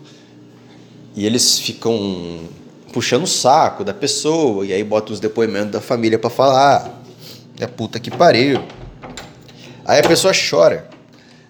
e 1.16 1.26
eles 1.26 1.58
ficam 1.58 2.48
puxando 2.94 3.24
o 3.24 3.28
saco 3.28 3.84
da 3.84 3.94
pessoa, 3.94 4.64
e 4.68 4.72
aí 4.72 4.84
bota 4.84 5.12
os 5.12 5.20
depoimentos 5.20 5.72
da 5.72 5.82
família 5.82 6.20
para 6.20 6.30
falar. 6.30 7.02
É 7.60 7.66
puta 7.66 8.00
que 8.00 8.12
pariu. 8.12 8.77
Aí 9.88 10.00
a 10.00 10.04
pessoa 10.04 10.34
chora. 10.34 10.90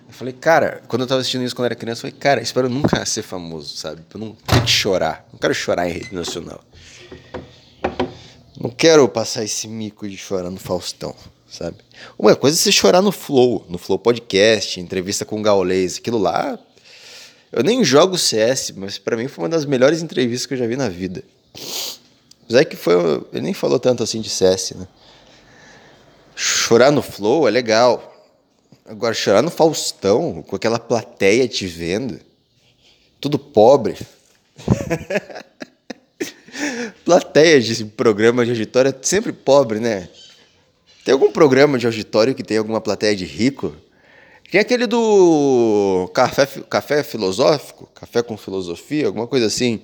Eu 0.08 0.14
falei, 0.14 0.32
cara, 0.32 0.84
quando 0.88 1.02
eu 1.02 1.08
tava 1.08 1.22
assistindo 1.22 1.44
isso 1.44 1.56
quando 1.56 1.66
era 1.66 1.76
criança, 1.76 2.02
eu 2.02 2.12
falei, 2.12 2.18
cara, 2.20 2.40
espero 2.40 2.70
nunca 2.70 3.04
ser 3.04 3.24
famoso, 3.24 3.76
sabe? 3.76 4.04
Pra 4.08 4.20
não 4.20 4.34
ter 4.34 4.62
que 4.62 4.70
chorar. 4.70 5.28
Não 5.34 5.40
quero 5.40 5.56
chorar 5.56 5.90
em 5.90 5.94
rede 5.94 6.14
nacional. 6.14 6.64
Não 8.60 8.70
quero 8.70 9.10
passar 9.10 9.44
esse 9.44 9.68
mico 9.68 10.08
de 10.08 10.16
chorar 10.16 10.52
no 10.52 10.60
Faustão, 10.60 11.16
sabe? 11.50 11.78
Uma 12.18 12.36
coisa 12.36 12.56
é 12.56 12.60
você 12.60 12.72
chorar 12.72 13.02
no 13.02 13.12
Flow, 13.12 13.66
no 13.68 13.80
Flow 13.80 13.98
Podcast, 13.98 14.80
entrevista 14.80 15.26
com 15.26 15.40
o 15.40 15.42
Gaulês. 15.42 15.98
Aquilo 15.98 16.20
lá. 16.20 16.60
Eu 17.52 17.64
nem 17.64 17.84
jogo 17.84 18.20
CS, 18.20 18.72
mas 18.76 19.00
para 19.00 19.18
mim 19.18 19.28
foi 19.28 19.46
uma 19.46 19.50
das 19.50 19.66
melhores 19.66 20.04
entrevistas 20.04 20.46
que 20.46 20.54
eu 20.54 20.58
já 20.60 20.68
vi 20.68 20.76
na 20.76 20.90
vida. 20.90 21.24
Apesar 22.44 22.66
que 22.66 22.76
foi. 22.76 22.94
Ele 23.34 23.42
nem 23.42 23.54
falou 23.56 23.80
tanto 23.80 24.04
assim 24.04 24.22
de 24.22 24.30
CS, 24.30 24.74
né? 24.76 24.88
Chorar 26.36 26.92
no 26.92 27.02
Flow 27.02 27.48
é 27.48 27.52
legal. 27.52 28.14
Agora, 28.88 29.14
chorar 29.14 29.42
no 29.42 29.52
Faustão, 29.52 30.42
com 30.42 30.56
aquela 30.56 30.80
plateia 30.80 31.46
te 31.46 31.68
vendo, 31.68 32.22
tudo 33.20 33.38
pobre. 33.38 33.98
plateia 37.04 37.60
de 37.60 37.84
programa 37.84 38.46
de 38.46 38.52
auditório 38.52 38.90
é 38.90 38.96
sempre 39.02 39.34
pobre, 39.34 39.82
né? 39.82 40.08
Tem 41.04 41.12
algum 41.12 41.34
programa 41.34 41.78
de 41.78 41.86
auditório 41.86 42.34
que 42.34 42.44
tem 42.44 42.58
alguma 42.58 42.80
plateia 42.80 43.14
de 43.14 43.26
rico? 43.26 43.76
Tem 44.50 44.62
aquele 44.62 44.88
do 44.88 46.10
café, 46.14 46.48
café 46.70 47.04
filosófico, 47.04 47.90
café 47.94 48.24
com 48.24 48.38
filosofia, 48.38 49.08
alguma 49.08 49.28
coisa 49.28 49.48
assim. 49.48 49.82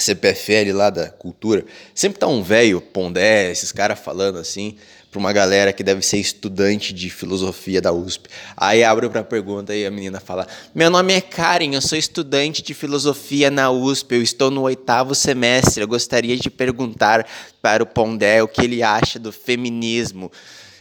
CPFL 0.00 0.72
lá 0.72 0.90
da 0.90 1.08
cultura, 1.08 1.64
sempre 1.94 2.18
tá 2.18 2.26
um 2.26 2.42
velho 2.42 2.80
Pondé, 2.80 3.50
esses 3.50 3.72
caras 3.72 3.98
falando 3.98 4.38
assim, 4.38 4.76
para 5.10 5.18
uma 5.18 5.32
galera 5.32 5.72
que 5.72 5.82
deve 5.82 6.02
ser 6.02 6.18
estudante 6.18 6.92
de 6.92 7.08
filosofia 7.08 7.80
da 7.80 7.92
USP. 7.92 8.28
Aí 8.56 8.84
abre 8.84 9.08
para 9.08 9.24
pergunta 9.24 9.74
e 9.74 9.86
a 9.86 9.90
menina 9.90 10.20
fala: 10.20 10.46
Meu 10.74 10.90
nome 10.90 11.14
é 11.14 11.20
Karen, 11.20 11.74
eu 11.74 11.80
sou 11.80 11.96
estudante 11.96 12.62
de 12.62 12.74
filosofia 12.74 13.50
na 13.50 13.70
USP, 13.70 14.16
eu 14.16 14.22
estou 14.22 14.50
no 14.50 14.62
oitavo 14.62 15.14
semestre. 15.14 15.82
Eu 15.82 15.88
gostaria 15.88 16.36
de 16.36 16.50
perguntar 16.50 17.26
para 17.62 17.82
o 17.82 17.86
Pondé 17.86 18.42
o 18.42 18.48
que 18.48 18.62
ele 18.62 18.82
acha 18.82 19.18
do 19.18 19.32
feminismo. 19.32 20.30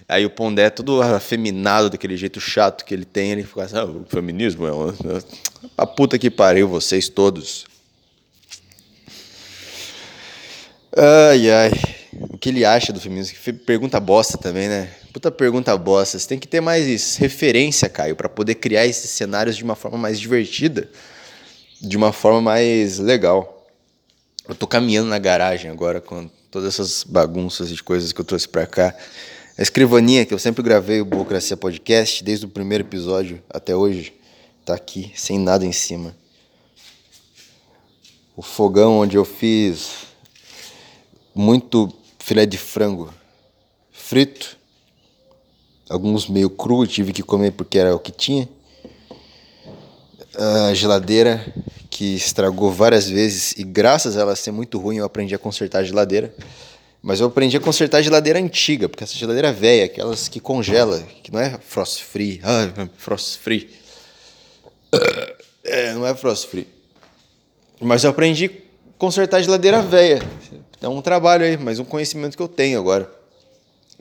Aí 0.09 0.25
o 0.25 0.29
Pondé, 0.29 0.69
todo 0.69 1.01
afeminado, 1.01 1.89
daquele 1.89 2.15
jeito 2.15 2.39
chato 2.39 2.85
que 2.85 2.93
ele 2.93 3.05
tem, 3.05 3.31
ele 3.31 3.43
fica 3.43 3.63
assim: 3.63 3.77
ah, 3.77 3.85
o 3.85 4.05
feminismo 4.07 4.67
é 4.67 4.71
uma. 4.71 4.93
A 5.77 5.85
puta 5.85 6.19
que 6.19 6.29
pariu, 6.29 6.67
vocês 6.67 7.07
todos. 7.07 7.65
Ai, 10.99 11.51
ai. 11.51 11.71
O 12.31 12.39
que 12.39 12.49
ele 12.49 12.65
acha 12.65 12.91
do 12.91 12.99
feminismo? 12.99 13.37
Pergunta 13.67 13.99
bosta 13.99 14.35
também, 14.35 14.67
né? 14.67 14.89
Puta 15.13 15.29
pergunta 15.29 15.77
bosta. 15.77 16.17
Você 16.17 16.27
tem 16.27 16.39
que 16.39 16.47
ter 16.47 16.59
mais 16.59 17.15
referência, 17.17 17.87
Caio, 17.87 18.15
para 18.15 18.27
poder 18.27 18.55
criar 18.55 18.87
esses 18.87 19.11
cenários 19.11 19.55
de 19.55 19.63
uma 19.63 19.75
forma 19.75 19.95
mais 19.95 20.19
divertida, 20.19 20.89
de 21.79 21.95
uma 21.95 22.11
forma 22.11 22.41
mais 22.41 22.97
legal. 22.97 23.67
Eu 24.49 24.55
tô 24.55 24.65
caminhando 24.65 25.07
na 25.07 25.19
garagem 25.19 25.69
agora 25.69 26.01
com 26.01 26.27
todas 26.49 26.73
essas 26.73 27.03
bagunças 27.03 27.69
de 27.69 27.83
coisas 27.83 28.11
que 28.11 28.19
eu 28.19 28.25
trouxe 28.25 28.49
para 28.49 28.65
cá. 28.65 28.95
A 29.55 29.61
escrivaninha 29.61 30.25
que 30.25 30.33
eu 30.33 30.39
sempre 30.39 30.63
gravei 30.63 30.99
o 30.99 31.05
Burocracia 31.05 31.55
Podcast, 31.55 32.23
desde 32.23 32.47
o 32.47 32.49
primeiro 32.49 32.83
episódio 32.83 33.39
até 33.47 33.75
hoje, 33.75 34.15
tá 34.65 34.73
aqui, 34.73 35.11
sem 35.15 35.37
nada 35.37 35.63
em 35.63 35.71
cima. 35.71 36.17
O 38.35 38.41
fogão 38.41 38.97
onde 38.97 39.15
eu 39.15 39.25
fiz 39.25 40.06
muito 41.37 41.93
filé 42.19 42.45
de 42.45 42.57
frango 42.57 43.13
frito, 43.91 44.57
alguns 45.89 46.27
meio 46.27 46.49
cru, 46.49 46.85
tive 46.87 47.13
que 47.13 47.21
comer 47.21 47.51
porque 47.51 47.77
era 47.77 47.95
o 47.95 47.99
que 47.99 48.11
tinha. 48.11 48.47
A 50.35 50.73
geladeira 50.73 51.45
que 51.89 52.15
estragou 52.15 52.71
várias 52.71 53.09
vezes 53.09 53.53
e 53.57 53.63
graças 53.63 54.15
a 54.17 54.21
ela 54.21 54.35
ser 54.35 54.51
muito 54.51 54.77
ruim 54.77 54.97
eu 54.97 55.05
aprendi 55.05 55.33
a 55.33 55.37
consertar 55.37 55.79
a 55.79 55.83
geladeira. 55.83 56.33
Mas 57.01 57.19
eu 57.19 57.27
aprendi 57.27 57.55
a 57.55 57.59
consertar 57.59 57.99
a 57.99 58.01
geladeira 58.01 58.39
antiga, 58.39 58.89
porque 58.89 59.03
essa 59.03 59.15
geladeira 59.15 59.53
velha, 59.53 59.85
aquelas 59.85 60.27
que 60.27 60.39
congela, 60.39 61.01
que 61.23 61.31
não 61.31 61.39
é 61.39 61.57
frost 61.59 62.03
free. 62.03 62.41
Ah, 62.43 62.87
frost 62.97 63.37
free. 63.39 63.69
É, 65.69 65.93
não 65.93 66.07
é 66.07 66.15
frost 66.15 66.47
free. 66.47 66.65
Mas 67.81 68.05
eu 68.05 68.09
aprendi 68.09 68.45
a 68.45 68.49
consertar 68.97 69.35
a 69.37 69.41
geladeira 69.41 69.81
velha. 69.81 70.21
É 70.81 70.87
um 70.87 71.01
trabalho 71.01 71.43
aí, 71.43 71.57
mas 71.57 71.79
um 71.79 71.85
conhecimento 71.85 72.37
que 72.37 72.43
eu 72.43 72.47
tenho 72.47 72.79
agora. 72.79 73.11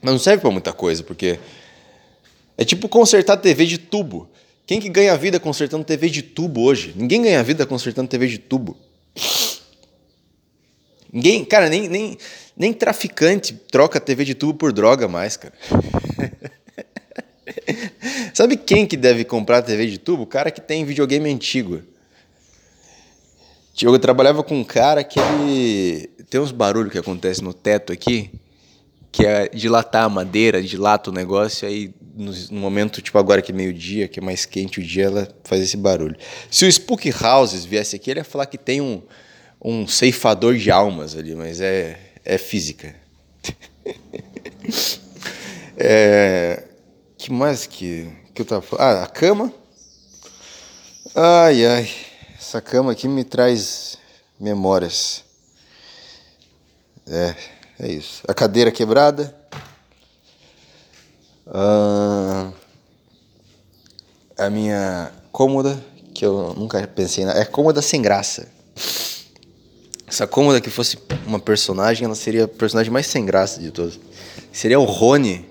Mas 0.01 0.11
não 0.11 0.19
serve 0.19 0.41
para 0.41 0.51
muita 0.51 0.71
coisa, 0.71 1.03
porque 1.03 1.39
é 2.57 2.63
tipo 2.63 2.87
consertar 2.87 3.37
TV 3.37 3.65
de 3.65 3.77
tubo. 3.77 4.29
Quem 4.65 4.79
que 4.79 4.89
ganha 4.89 5.15
vida 5.15 5.39
consertando 5.39 5.83
TV 5.83 6.09
de 6.09 6.21
tubo 6.21 6.61
hoje? 6.61 6.93
Ninguém 6.95 7.21
ganha 7.21 7.41
vida 7.41 7.65
consertando 7.65 8.09
TV 8.09 8.27
de 8.27 8.37
tubo. 8.37 8.77
Ninguém, 11.11 11.43
cara, 11.45 11.69
nem, 11.69 11.87
nem, 11.87 12.17
nem 12.55 12.73
traficante 12.73 13.53
troca 13.71 13.99
TV 13.99 14.25
de 14.25 14.35
tubo 14.35 14.53
por 14.53 14.73
droga 14.73 15.07
mais, 15.07 15.37
cara. 15.37 15.53
Sabe 18.33 18.57
quem 18.57 18.85
que 18.85 18.97
deve 18.97 19.23
comprar 19.23 19.61
TV 19.61 19.87
de 19.87 19.97
tubo? 19.97 20.23
O 20.23 20.27
cara 20.27 20.51
que 20.51 20.61
tem 20.61 20.85
videogame 20.85 21.31
antigo. 21.31 21.81
Eu 23.85 23.97
trabalhava 23.99 24.43
com 24.43 24.59
um 24.59 24.63
cara 24.63 25.03
que 25.03 25.19
ele 25.19 26.07
tem 26.29 26.41
uns 26.41 26.51
barulhos 26.51 26.91
que 26.91 26.97
acontecem 26.97 27.43
no 27.43 27.53
teto 27.53 27.93
aqui, 27.93 28.31
que 29.11 29.25
é 29.25 29.47
dilatar 29.49 30.05
a 30.05 30.09
madeira, 30.09 30.61
dilata 30.61 31.09
o 31.09 31.13
negócio, 31.13 31.67
aí 31.67 31.93
no, 32.15 32.31
no 32.51 32.59
momento, 32.59 33.01
tipo 33.01 33.17
agora 33.17 33.41
que 33.41 33.51
é 33.51 33.55
meio-dia, 33.55 34.07
que 34.07 34.19
é 34.19 34.23
mais 34.23 34.45
quente 34.45 34.79
o 34.79 34.83
dia, 34.83 35.05
ela 35.05 35.27
faz 35.43 35.61
esse 35.61 35.77
barulho. 35.77 36.15
Se 36.49 36.65
o 36.65 36.71
Spook 36.71 37.13
Houses 37.23 37.65
viesse 37.65 37.95
aqui, 37.95 38.09
ele 38.09 38.19
ia 38.19 38.23
falar 38.23 38.47
que 38.47 38.57
tem 38.57 38.81
um, 38.81 39.01
um 39.63 39.87
ceifador 39.87 40.55
de 40.55 40.71
almas 40.71 41.15
ali, 41.15 41.35
mas 41.35 41.61
é, 41.61 41.99
é 42.25 42.37
física. 42.37 42.95
é, 45.77 46.63
que 47.17 47.31
mais 47.31 47.67
que, 47.67 48.09
que 48.33 48.41
eu 48.41 48.45
tava 48.45 48.61
falando? 48.61 48.83
Ah, 48.83 49.03
a 49.03 49.07
cama. 49.07 49.53
Ai, 51.15 51.65
ai. 51.65 52.06
Essa 52.47 52.61
cama 52.61 52.93
aqui 52.93 53.09
me 53.09 53.25
traz 53.25 53.97
memórias. 54.39 55.21
É, 57.05 57.35
é 57.77 57.91
isso. 57.91 58.23
A 58.25 58.33
cadeira 58.33 58.71
quebrada. 58.71 59.35
Ah, 61.45 62.49
a 64.37 64.49
minha 64.49 65.11
cômoda, 65.29 65.77
que 66.15 66.25
eu 66.25 66.53
nunca 66.53 66.87
pensei 66.87 67.25
na. 67.25 67.33
É 67.33 67.43
cômoda 67.43 67.81
sem 67.81 68.01
graça. 68.01 68.47
Essa 70.07 70.25
cômoda 70.25 70.61
que 70.61 70.69
fosse 70.69 70.97
uma 71.25 71.41
personagem, 71.41 72.05
ela 72.05 72.15
seria 72.15 72.45
a 72.45 72.47
personagem 72.47 72.89
mais 72.89 73.07
sem 73.07 73.25
graça 73.25 73.59
de 73.59 73.71
todos. 73.71 73.99
Seria 74.53 74.79
o 74.79 74.85
Rony. 74.85 75.45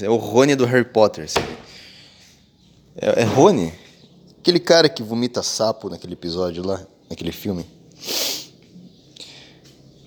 É 0.00 0.08
o 0.08 0.16
Rony 0.16 0.56
do 0.56 0.64
Harry 0.64 0.86
Potter. 0.86 1.28
É, 2.96 3.20
é 3.20 3.24
Rony? 3.24 3.83
Aquele 4.44 4.60
cara 4.60 4.90
que 4.90 5.02
vomita 5.02 5.42
sapo 5.42 5.88
naquele 5.88 6.12
episódio 6.12 6.62
lá, 6.62 6.86
naquele 7.08 7.32
filme. 7.32 7.64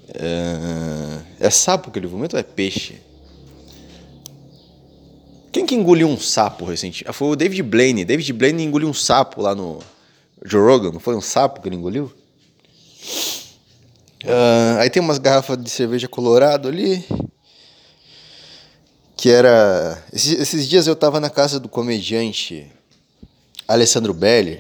É, 0.10 1.48
é 1.48 1.50
sapo 1.50 1.90
que 1.90 1.98
ele 1.98 2.06
vomita 2.06 2.36
ou 2.36 2.40
é 2.40 2.44
peixe? 2.44 3.02
Quem 5.52 5.66
que 5.66 5.74
engoliu 5.74 6.08
um 6.08 6.20
sapo 6.20 6.66
recentemente? 6.66 7.10
Ah, 7.10 7.14
foi 7.14 7.30
o 7.30 7.36
David 7.36 7.64
Blaine. 7.64 8.06
David 8.06 8.32
Blaine 8.32 8.64
engoliu 8.64 8.88
um 8.88 8.94
sapo 8.94 9.42
lá 9.42 9.56
no 9.56 9.80
Joe 10.46 10.62
Rogan. 10.62 10.92
Não 10.92 11.00
foi 11.00 11.16
um 11.16 11.22
sapo 11.22 11.60
que 11.60 11.68
ele 11.68 11.76
engoliu? 11.76 12.14
Uh, 14.24 14.78
aí 14.78 14.90
tem 14.92 15.02
umas 15.02 15.18
garrafas 15.18 15.58
de 15.58 15.72
cerveja 15.72 16.08
colorado 16.08 16.68
ali. 16.68 17.04
Que 19.16 19.32
era. 19.32 20.00
Esses, 20.14 20.40
esses 20.40 20.70
dias 20.70 20.86
eu 20.86 20.96
tava 20.96 21.20
na 21.20 21.32
casa 21.32 21.60
do 21.60 21.68
comediante 21.68 22.72
Alessandro 23.68 24.14
Belli. 24.14 24.60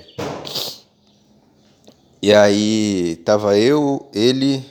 E 2.21 2.33
aí 2.33 3.15
tava 3.23 3.57
eu, 3.57 4.09
ele, 4.13 4.63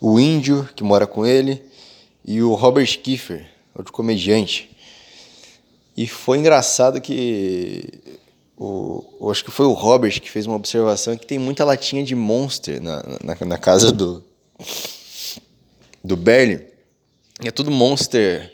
o 0.00 0.20
índio 0.20 0.68
que 0.76 0.84
mora 0.84 1.06
com 1.06 1.26
ele 1.26 1.62
e 2.24 2.42
o 2.42 2.54
Robert 2.54 2.98
Kiefer, 3.00 3.46
outro 3.74 3.92
comediante. 3.92 4.70
E 5.96 6.06
foi 6.06 6.38
engraçado 6.38 7.00
que 7.00 7.88
o, 8.56 9.28
acho 9.30 9.44
que 9.44 9.50
foi 9.50 9.66
o 9.66 9.72
Robert 9.72 10.20
que 10.20 10.30
fez 10.30 10.46
uma 10.46 10.56
observação 10.56 11.16
que 11.16 11.26
tem 11.26 11.38
muita 11.38 11.64
latinha 11.64 12.04
de 12.04 12.14
Monster 12.14 12.80
na, 12.80 13.02
na, 13.22 13.46
na 13.46 13.58
casa 13.58 13.90
do 13.90 14.22
do. 16.04 16.16
É 17.42 17.50
tudo 17.50 17.70
Monster, 17.70 18.52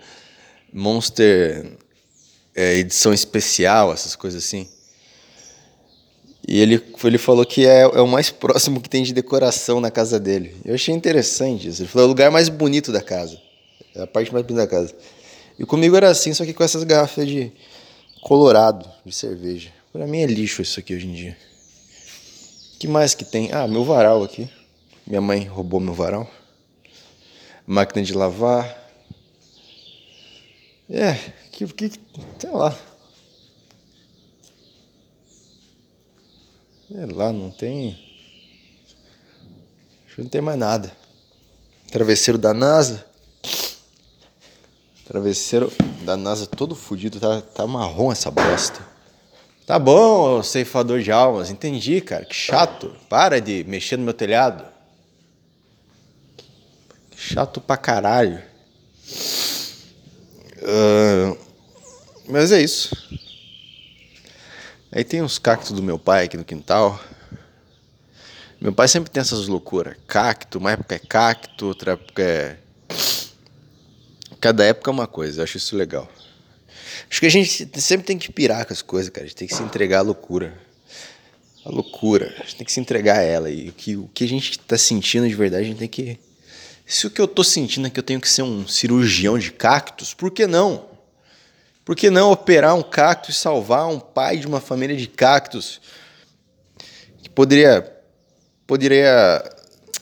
Monster 0.73 1.77
é, 2.55 2.77
edição 2.77 3.13
especial, 3.13 3.93
essas 3.93 4.17
coisas 4.17 4.45
assim. 4.45 4.69
E 6.47 6.59
ele, 6.59 6.83
ele 7.05 7.19
falou 7.19 7.45
que 7.45 7.67
é, 7.67 7.83
é 7.83 8.01
o 8.01 8.09
mais 8.09 8.29
próximo 8.33 8.81
que 8.81 8.89
tem 8.89 9.03
de 9.03 9.13
decoração 9.13 9.81
na 9.81 9.91
casa 9.91 10.19
dele. 10.19 10.57
Eu 10.65 10.75
achei 10.75 10.95
interessante 10.95 11.69
isso. 11.69 11.83
Ele 11.83 11.89
falou 11.89 12.05
é 12.05 12.07
o 12.07 12.09
lugar 12.09 12.31
mais 12.31 12.49
bonito 12.49 12.91
da 12.91 13.01
casa. 13.01 13.41
É 13.95 14.03
a 14.03 14.07
parte 14.07 14.33
mais 14.33 14.45
bonita 14.45 14.67
da 14.67 14.71
casa. 14.71 14.95
E 15.59 15.65
comigo 15.65 15.97
era 15.97 16.09
assim, 16.09 16.33
só 16.33 16.45
que 16.45 16.55
com 16.55 16.65
essas 16.65 16.85
garrafas 16.85 17.27
de 17.27 17.53
colorado 18.23 18.91
de 19.05 19.15
cerveja. 19.15 19.71
Para 19.93 20.07
mim 20.07 20.21
é 20.21 20.27
lixo 20.27 20.63
isso 20.63 20.81
aqui 20.81 20.95
hoje 20.95 21.07
em 21.07 21.13
dia. 21.13 21.37
que 22.79 22.89
mais 22.89 23.15
que 23.15 23.25
tem? 23.25 23.51
Ah, 23.53 23.69
meu 23.69 23.85
varal 23.85 24.23
aqui. 24.23 24.49
Minha 25.07 25.21
mãe 25.21 25.45
roubou 25.45 25.81
meu 25.81 25.95
varal. 25.95 26.31
Máquina 27.67 28.03
de 28.03 28.15
lavar. 28.15 28.79
É, 30.89 31.17
que, 31.69 31.91
que 31.91 32.01
sei 32.39 32.51
lá. 32.51 32.77
Sei 36.89 37.07
lá, 37.07 37.33
não 37.33 37.51
tem. 37.51 37.99
Acho 40.07 40.17
que 40.17 40.23
não 40.23 40.29
tem 40.29 40.41
mais 40.41 40.59
nada. 40.59 40.93
Travesseiro 41.91 42.39
da 42.39 42.53
NASA. 42.55 43.07
Travesseiro 45.07 45.73
da 46.03 46.17
NASA 46.17 46.47
todo 46.47 46.75
fudido, 46.75 47.21
tá, 47.21 47.41
tá 47.43 47.67
marrom 47.67 48.11
essa 48.11 48.31
bosta. 48.31 48.81
Tá 49.67 49.79
bom, 49.79 50.43
ceifador 50.43 51.01
de 51.01 51.13
almas, 51.13 51.51
entendi, 51.51 52.01
cara. 52.01 52.25
Que 52.25 52.35
chato. 52.35 52.97
Para 53.09 53.41
de 53.41 53.65
mexer 53.65 53.97
no 53.97 54.05
meu 54.05 54.15
telhado. 54.15 54.65
Chato 57.17 57.61
pra 57.61 57.77
caralho. 57.77 58.43
Uh, 60.63 61.50
mas 62.31 62.53
é 62.53 62.63
isso. 62.63 62.97
Aí 64.93 65.05
tem 65.05 65.23
uns 65.23 65.39
cactos 65.39 65.73
do 65.73 65.83
meu 65.83 65.99
pai 65.99 66.25
aqui 66.25 66.37
no 66.37 66.45
quintal. 66.45 67.01
Meu 68.61 68.73
pai 68.73 68.89
sempre 68.89 69.11
tem 69.11 69.21
essas 69.21 69.47
loucuras. 69.47 69.97
Cacto, 70.07 70.59
uma 70.59 70.73
época 70.73 70.95
é 70.95 70.99
cacto, 70.99 71.67
outra 71.67 71.93
época 71.93 72.23
é 72.23 72.59
Cada 74.41 74.65
época 74.65 74.91
é 74.91 74.93
uma 74.93 75.07
coisa, 75.07 75.41
eu 75.41 75.45
acho 75.45 75.59
isso 75.59 75.77
legal. 75.77 76.11
Acho 77.11 77.21
que 77.21 77.27
a 77.27 77.31
gente 77.31 77.69
sempre 77.79 78.07
tem 78.07 78.17
que 78.17 78.33
pirar 78.33 78.65
com 78.65 78.73
as 78.73 78.81
coisas, 78.81 79.11
cara. 79.11 79.25
A 79.25 79.29
gente 79.29 79.37
tem 79.37 79.47
que 79.47 79.55
se 79.55 79.63
entregar 79.63 79.99
à 79.99 80.03
loucura. 80.03 80.57
A 81.63 81.69
loucura. 81.69 82.35
A 82.39 82.45
gente 82.45 82.57
tem 82.57 82.65
que 82.65 82.73
se 82.73 82.81
entregar 82.81 83.19
a 83.19 83.23
ela. 83.23 83.51
E 83.51 83.69
o 83.69 83.73
que, 83.73 83.97
o 83.97 84.11
que 84.15 84.25
a 84.25 84.29
gente 84.29 84.53
está 84.53 84.79
sentindo 84.79 85.29
de 85.29 85.35
verdade, 85.35 85.65
a 85.65 85.67
gente 85.67 85.79
tem 85.79 85.89
que. 85.89 86.19
Se 86.87 87.07
o 87.07 87.11
que 87.11 87.21
eu 87.21 87.27
estou 87.27 87.45
sentindo 87.45 87.87
é 87.87 87.91
que 87.91 88.01
eu 88.01 88.03
tenho 88.03 88.21
que 88.21 88.29
ser 88.29 88.43
um 88.43 88.67
cirurgião 88.67 89.39
de 89.39 89.53
cactos, 89.53 90.15
por 90.15 90.31
que 90.31 90.47
não? 90.47 90.87
Por 91.85 91.97
que 91.97 92.11
não 92.11 92.31
operar 92.31 92.75
um 92.75 92.83
cacto 92.83 93.31
e 93.31 93.35
salvar 93.35 93.89
um 93.89 93.99
pai 93.99 94.39
de 94.39 94.47
uma 94.47 94.61
família 94.61 94.97
de 94.97 95.07
cactos? 95.07 95.81
Que 97.23 97.29
poderia. 97.29 97.91
Poderia. 98.67 99.43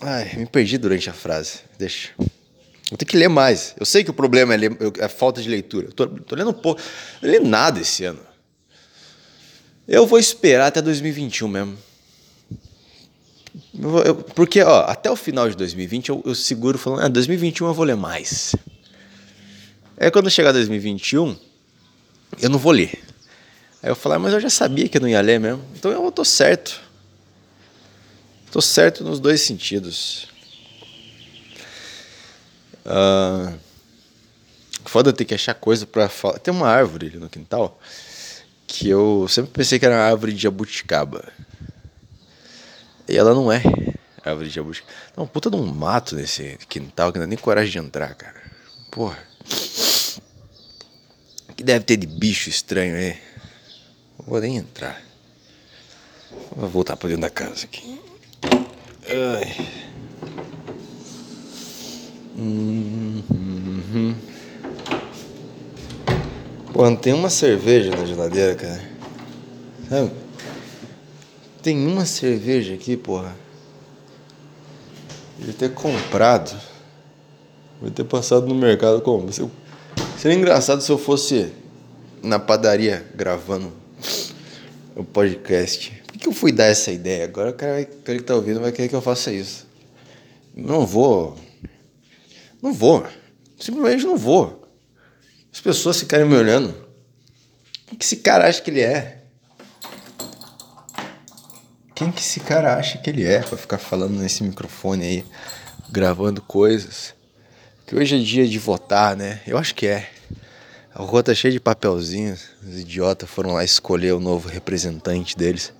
Ai, 0.00 0.36
me 0.36 0.46
perdi 0.46 0.76
durante 0.78 1.08
a 1.08 1.12
frase. 1.12 1.60
Deixa. 1.78 2.10
Vou 2.18 2.96
ter 2.96 3.04
que 3.04 3.16
ler 3.16 3.28
mais. 3.28 3.74
Eu 3.78 3.86
sei 3.86 4.02
que 4.02 4.10
o 4.10 4.14
problema 4.14 4.54
é, 4.54 4.56
ler, 4.56 4.76
é 4.98 5.04
a 5.04 5.08
falta 5.08 5.42
de 5.42 5.48
leitura. 5.48 5.88
Eu 5.88 5.92
tô, 5.92 6.06
tô 6.06 6.34
lendo 6.36 6.50
um 6.50 6.54
pouco. 6.54 6.80
Não 7.22 7.30
li 7.30 7.38
nada 7.38 7.80
esse 7.80 8.04
ano. 8.04 8.20
Eu 9.86 10.06
vou 10.06 10.18
esperar 10.18 10.66
até 10.66 10.82
2021 10.82 11.48
mesmo. 11.48 11.78
Eu, 13.80 13.98
eu, 13.98 14.14
porque, 14.16 14.60
ó, 14.62 14.82
até 14.82 15.10
o 15.10 15.16
final 15.16 15.48
de 15.48 15.56
2020 15.56 16.08
eu, 16.08 16.22
eu 16.26 16.34
seguro 16.34 16.76
falando, 16.78 17.04
ah, 17.04 17.08
2021 17.08 17.66
eu 17.68 17.74
vou 17.74 17.84
ler 17.84 17.96
mais. 17.96 18.54
Aí 19.96 20.10
quando 20.10 20.30
chegar 20.30 20.52
2021, 20.52 21.36
eu 22.40 22.50
não 22.50 22.58
vou 22.58 22.72
ler. 22.72 23.02
Aí 23.82 23.90
eu 23.90 23.96
falo, 23.96 24.16
ah, 24.16 24.18
mas 24.18 24.32
eu 24.32 24.40
já 24.40 24.50
sabia 24.50 24.88
que 24.88 24.96
eu 24.98 25.00
não 25.00 25.08
ia 25.08 25.20
ler 25.20 25.38
mesmo. 25.38 25.64
Então 25.76 25.90
eu 25.90 26.10
tô 26.10 26.24
certo. 26.24 26.80
Tô 28.50 28.60
certo 28.60 29.04
nos 29.04 29.20
dois 29.20 29.42
sentidos. 29.42 30.28
Uh, 32.84 33.54
foda 34.84 35.12
ter 35.12 35.24
que 35.24 35.34
achar 35.34 35.54
coisa 35.54 35.86
pra 35.86 36.08
falar. 36.08 36.38
Tem 36.38 36.52
uma 36.52 36.68
árvore 36.68 37.06
ali 37.06 37.18
no 37.18 37.28
quintal 37.28 37.78
que 38.66 38.88
eu 38.88 39.26
sempre 39.28 39.50
pensei 39.50 39.78
que 39.78 39.86
era 39.86 39.94
uma 39.94 40.04
árvore 40.04 40.32
de 40.32 40.42
jabuticaba. 40.42 41.24
E 43.08 43.16
ela 43.16 43.34
não 43.34 43.50
é 43.50 43.62
árvore 44.24 44.48
de 44.48 44.54
jabuticaba. 44.54 44.92
Não, 45.16 45.26
puta 45.26 45.50
de 45.50 45.56
um 45.56 45.66
mato 45.66 46.16
nesse 46.16 46.58
quintal 46.68 47.12
que 47.12 47.18
não 47.18 47.26
dá 47.26 47.28
nem 47.28 47.38
coragem 47.38 47.70
de 47.70 47.78
entrar, 47.78 48.14
cara. 48.14 48.40
Porra. 48.90 49.18
Que 51.58 51.64
deve 51.64 51.84
ter 51.84 51.96
de 51.96 52.06
bicho 52.06 52.48
estranho 52.48 52.94
aí? 52.94 53.16
Não 54.16 54.26
vou 54.26 54.40
nem 54.40 54.58
entrar. 54.58 55.02
Vou 56.54 56.68
voltar 56.68 56.96
pra 56.96 57.08
dentro 57.08 57.22
da 57.22 57.30
casa 57.30 57.64
aqui. 57.64 58.00
Ai. 59.08 59.68
Uhum. 62.36 64.14
Pô, 66.72 66.84
não 66.84 66.94
tem 66.94 67.12
uma 67.12 67.28
cerveja 67.28 67.90
na 67.90 68.04
geladeira, 68.06 68.54
cara. 68.54 68.90
Sabe? 69.88 70.12
Tem 71.60 71.88
uma 71.88 72.06
cerveja 72.06 72.74
aqui, 72.74 72.96
porra. 72.96 73.34
Devia 75.36 75.54
ter 75.54 75.74
comprado. 75.74 76.56
Devia 77.80 77.94
ter 77.96 78.04
passado 78.04 78.46
no 78.46 78.54
mercado 78.54 79.00
como? 79.00 79.28
Seria 80.18 80.36
engraçado 80.36 80.80
se 80.80 80.90
eu 80.90 80.98
fosse 80.98 81.52
na 82.24 82.40
padaria 82.40 83.06
gravando 83.14 83.72
o 84.96 85.04
podcast. 85.04 85.92
Por 86.08 86.18
que 86.18 86.26
eu 86.26 86.32
fui 86.32 86.50
dar 86.50 86.64
essa 86.64 86.90
ideia? 86.90 87.24
Agora 87.24 87.50
o 87.50 87.52
cara, 87.52 87.84
que 87.84 88.18
tá 88.18 88.34
ouvindo 88.34 88.58
vai 88.58 88.72
querer 88.72 88.88
que 88.88 88.96
eu 88.96 89.00
faça 89.00 89.32
isso. 89.32 89.64
Não 90.52 90.84
vou. 90.84 91.38
Não 92.60 92.72
vou. 92.72 93.06
Simplesmente 93.60 94.04
não 94.04 94.16
vou. 94.16 94.68
As 95.52 95.60
pessoas 95.60 96.00
ficarem 96.00 96.26
me 96.26 96.34
olhando. 96.34 96.74
O 97.92 97.96
que 97.96 98.04
esse 98.04 98.16
cara 98.16 98.48
acha 98.48 98.60
que 98.60 98.72
ele 98.72 98.80
é? 98.80 99.22
Quem 101.94 102.10
que 102.10 102.20
esse 102.20 102.40
cara 102.40 102.76
acha 102.76 102.98
que 102.98 103.08
ele 103.08 103.24
é 103.24 103.38
pra 103.38 103.56
ficar 103.56 103.78
falando 103.78 104.18
nesse 104.18 104.42
microfone 104.42 105.04
aí, 105.04 105.26
gravando 105.88 106.42
coisas? 106.42 107.16
Que 107.88 107.96
hoje 107.96 108.16
é 108.16 108.18
dia 108.18 108.46
de 108.46 108.58
votar, 108.58 109.16
né? 109.16 109.40
Eu 109.46 109.56
acho 109.56 109.74
que 109.74 109.86
é. 109.86 110.10
A 110.94 111.02
rua 111.02 111.22
tá 111.22 111.34
cheia 111.34 111.50
de 111.50 111.58
papelzinhos. 111.58 112.50
Os 112.62 112.80
idiotas 112.80 113.30
foram 113.30 113.54
lá 113.54 113.64
escolher 113.64 114.12
o 114.12 114.20
novo 114.20 114.46
representante 114.46 115.34
deles. 115.34 115.72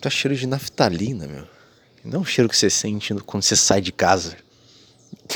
Tá 0.00 0.08
cheiro 0.08 0.36
de 0.36 0.46
naftalina, 0.46 1.26
meu. 1.26 1.48
Não 2.04 2.22
é 2.22 2.24
cheiro 2.24 2.48
que 2.48 2.56
você 2.56 2.70
sente 2.70 3.12
quando 3.26 3.42
você 3.42 3.56
sai 3.56 3.80
de 3.80 3.90
casa. 3.90 4.36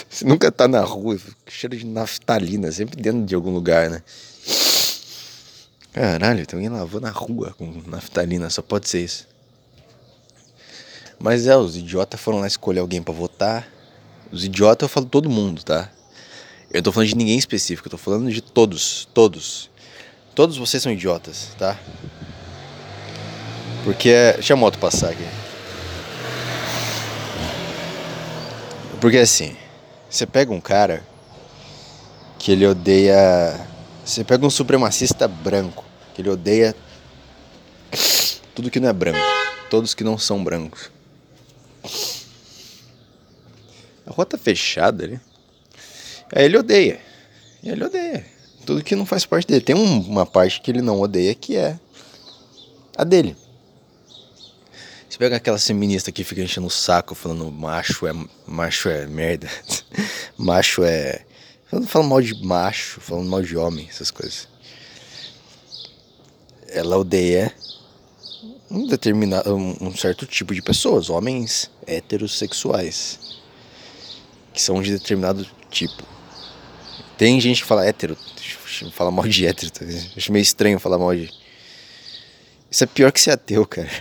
Você 0.08 0.24
nunca 0.24 0.52
tá 0.52 0.68
na 0.68 0.82
rua, 0.82 1.18
cheiro 1.48 1.76
de 1.76 1.84
naftalina, 1.84 2.70
sempre 2.70 3.02
dentro 3.02 3.26
de 3.26 3.34
algum 3.34 3.50
lugar, 3.52 3.90
né? 3.90 4.04
Caralho, 5.92 6.46
tem 6.46 6.56
alguém 6.56 6.68
lavando 6.68 7.04
na 7.04 7.10
rua 7.10 7.52
com 7.58 7.82
naftalina, 7.88 8.48
só 8.48 8.62
pode 8.62 8.88
ser 8.88 9.02
isso. 9.02 9.26
Mas 11.18 11.48
é, 11.48 11.56
os 11.56 11.76
idiotas 11.76 12.20
foram 12.20 12.38
lá 12.38 12.46
escolher 12.46 12.78
alguém 12.78 13.02
para 13.02 13.12
votar. 13.12 13.75
Os 14.30 14.44
idiotas 14.44 14.88
eu 14.88 14.88
falo 14.88 15.06
todo 15.06 15.30
mundo, 15.30 15.62
tá? 15.62 15.90
Eu 16.72 16.82
tô 16.82 16.90
falando 16.92 17.08
de 17.08 17.16
ninguém 17.16 17.38
específico, 17.38 17.86
eu 17.86 17.90
tô 17.90 17.98
falando 17.98 18.30
de 18.30 18.40
todos, 18.40 19.08
todos. 19.14 19.70
Todos 20.34 20.56
vocês 20.56 20.82
são 20.82 20.92
idiotas, 20.92 21.50
tá? 21.58 21.78
Porque 23.84 24.10
é. 24.10 24.32
Deixa 24.34 24.54
a 24.54 24.56
moto 24.56 24.78
passar 24.78 25.10
aqui. 25.10 25.26
Porque 29.00 29.18
assim, 29.18 29.56
você 30.10 30.26
pega 30.26 30.52
um 30.52 30.60
cara 30.60 31.06
que 32.38 32.52
ele 32.52 32.66
odeia. 32.66 33.58
Você 34.04 34.24
pega 34.24 34.44
um 34.44 34.50
supremacista 34.50 35.26
branco, 35.26 35.84
que 36.14 36.22
ele 36.22 36.30
odeia 36.30 36.74
tudo 38.54 38.70
que 38.70 38.80
não 38.80 38.88
é 38.88 38.92
branco, 38.92 39.18
todos 39.68 39.94
que 39.94 40.02
não 40.02 40.16
são 40.16 40.42
brancos. 40.42 40.95
A 44.16 44.22
rua 44.22 44.24
tá 44.24 44.38
fechada 44.38 45.04
ali. 45.04 45.20
Aí 46.34 46.46
ele 46.46 46.56
odeia. 46.56 46.98
Ele 47.62 47.84
odeia. 47.84 48.24
Tudo 48.64 48.82
que 48.82 48.96
não 48.96 49.04
faz 49.04 49.26
parte 49.26 49.46
dele. 49.46 49.60
Tem 49.60 49.76
um, 49.76 50.00
uma 50.00 50.24
parte 50.24 50.58
que 50.62 50.70
ele 50.70 50.80
não 50.80 50.98
odeia 50.98 51.34
que 51.34 51.54
é 51.54 51.78
a 52.96 53.04
dele. 53.04 53.36
Você 55.06 55.18
pega 55.18 55.36
aquela 55.36 55.58
feminista 55.58 56.10
que 56.10 56.24
fica 56.24 56.40
enchendo 56.40 56.66
o 56.66 56.70
saco 56.70 57.14
falando 57.14 57.52
macho 57.52 58.06
é 58.06 58.12
macho 58.46 58.88
é 58.88 59.06
merda. 59.06 59.50
macho 60.38 60.82
é. 60.82 61.22
Falando, 61.66 61.86
falando 61.86 62.08
mal 62.08 62.22
de 62.22 62.42
macho, 62.42 63.00
falando 63.02 63.28
mal 63.28 63.42
de 63.42 63.54
homem, 63.54 63.86
essas 63.86 64.10
coisas. 64.10 64.48
Ela 66.68 66.96
odeia 66.96 67.54
um 68.70 68.86
determinado 68.86 69.54
um 69.54 69.94
certo 69.94 70.24
tipo 70.24 70.54
de 70.54 70.62
pessoas, 70.62 71.10
homens 71.10 71.70
heterossexuais. 71.86 73.36
Que 74.56 74.62
são 74.62 74.80
de 74.80 74.90
determinado 74.90 75.46
tipo. 75.70 76.02
Tem 77.18 77.38
gente 77.38 77.60
que 77.60 77.68
fala 77.68 77.84
hétero, 77.84 78.16
fala 78.90 79.10
mal 79.10 79.28
de 79.28 79.46
hétero, 79.46 79.70
tá? 79.70 79.84
acho 80.16 80.32
meio 80.32 80.42
estranho 80.42 80.80
falar 80.80 80.96
mal 80.96 81.14
de. 81.14 81.30
Isso 82.70 82.82
é 82.82 82.86
pior 82.86 83.12
que 83.12 83.20
ser 83.20 83.32
ateu, 83.32 83.66
cara. 83.66 83.90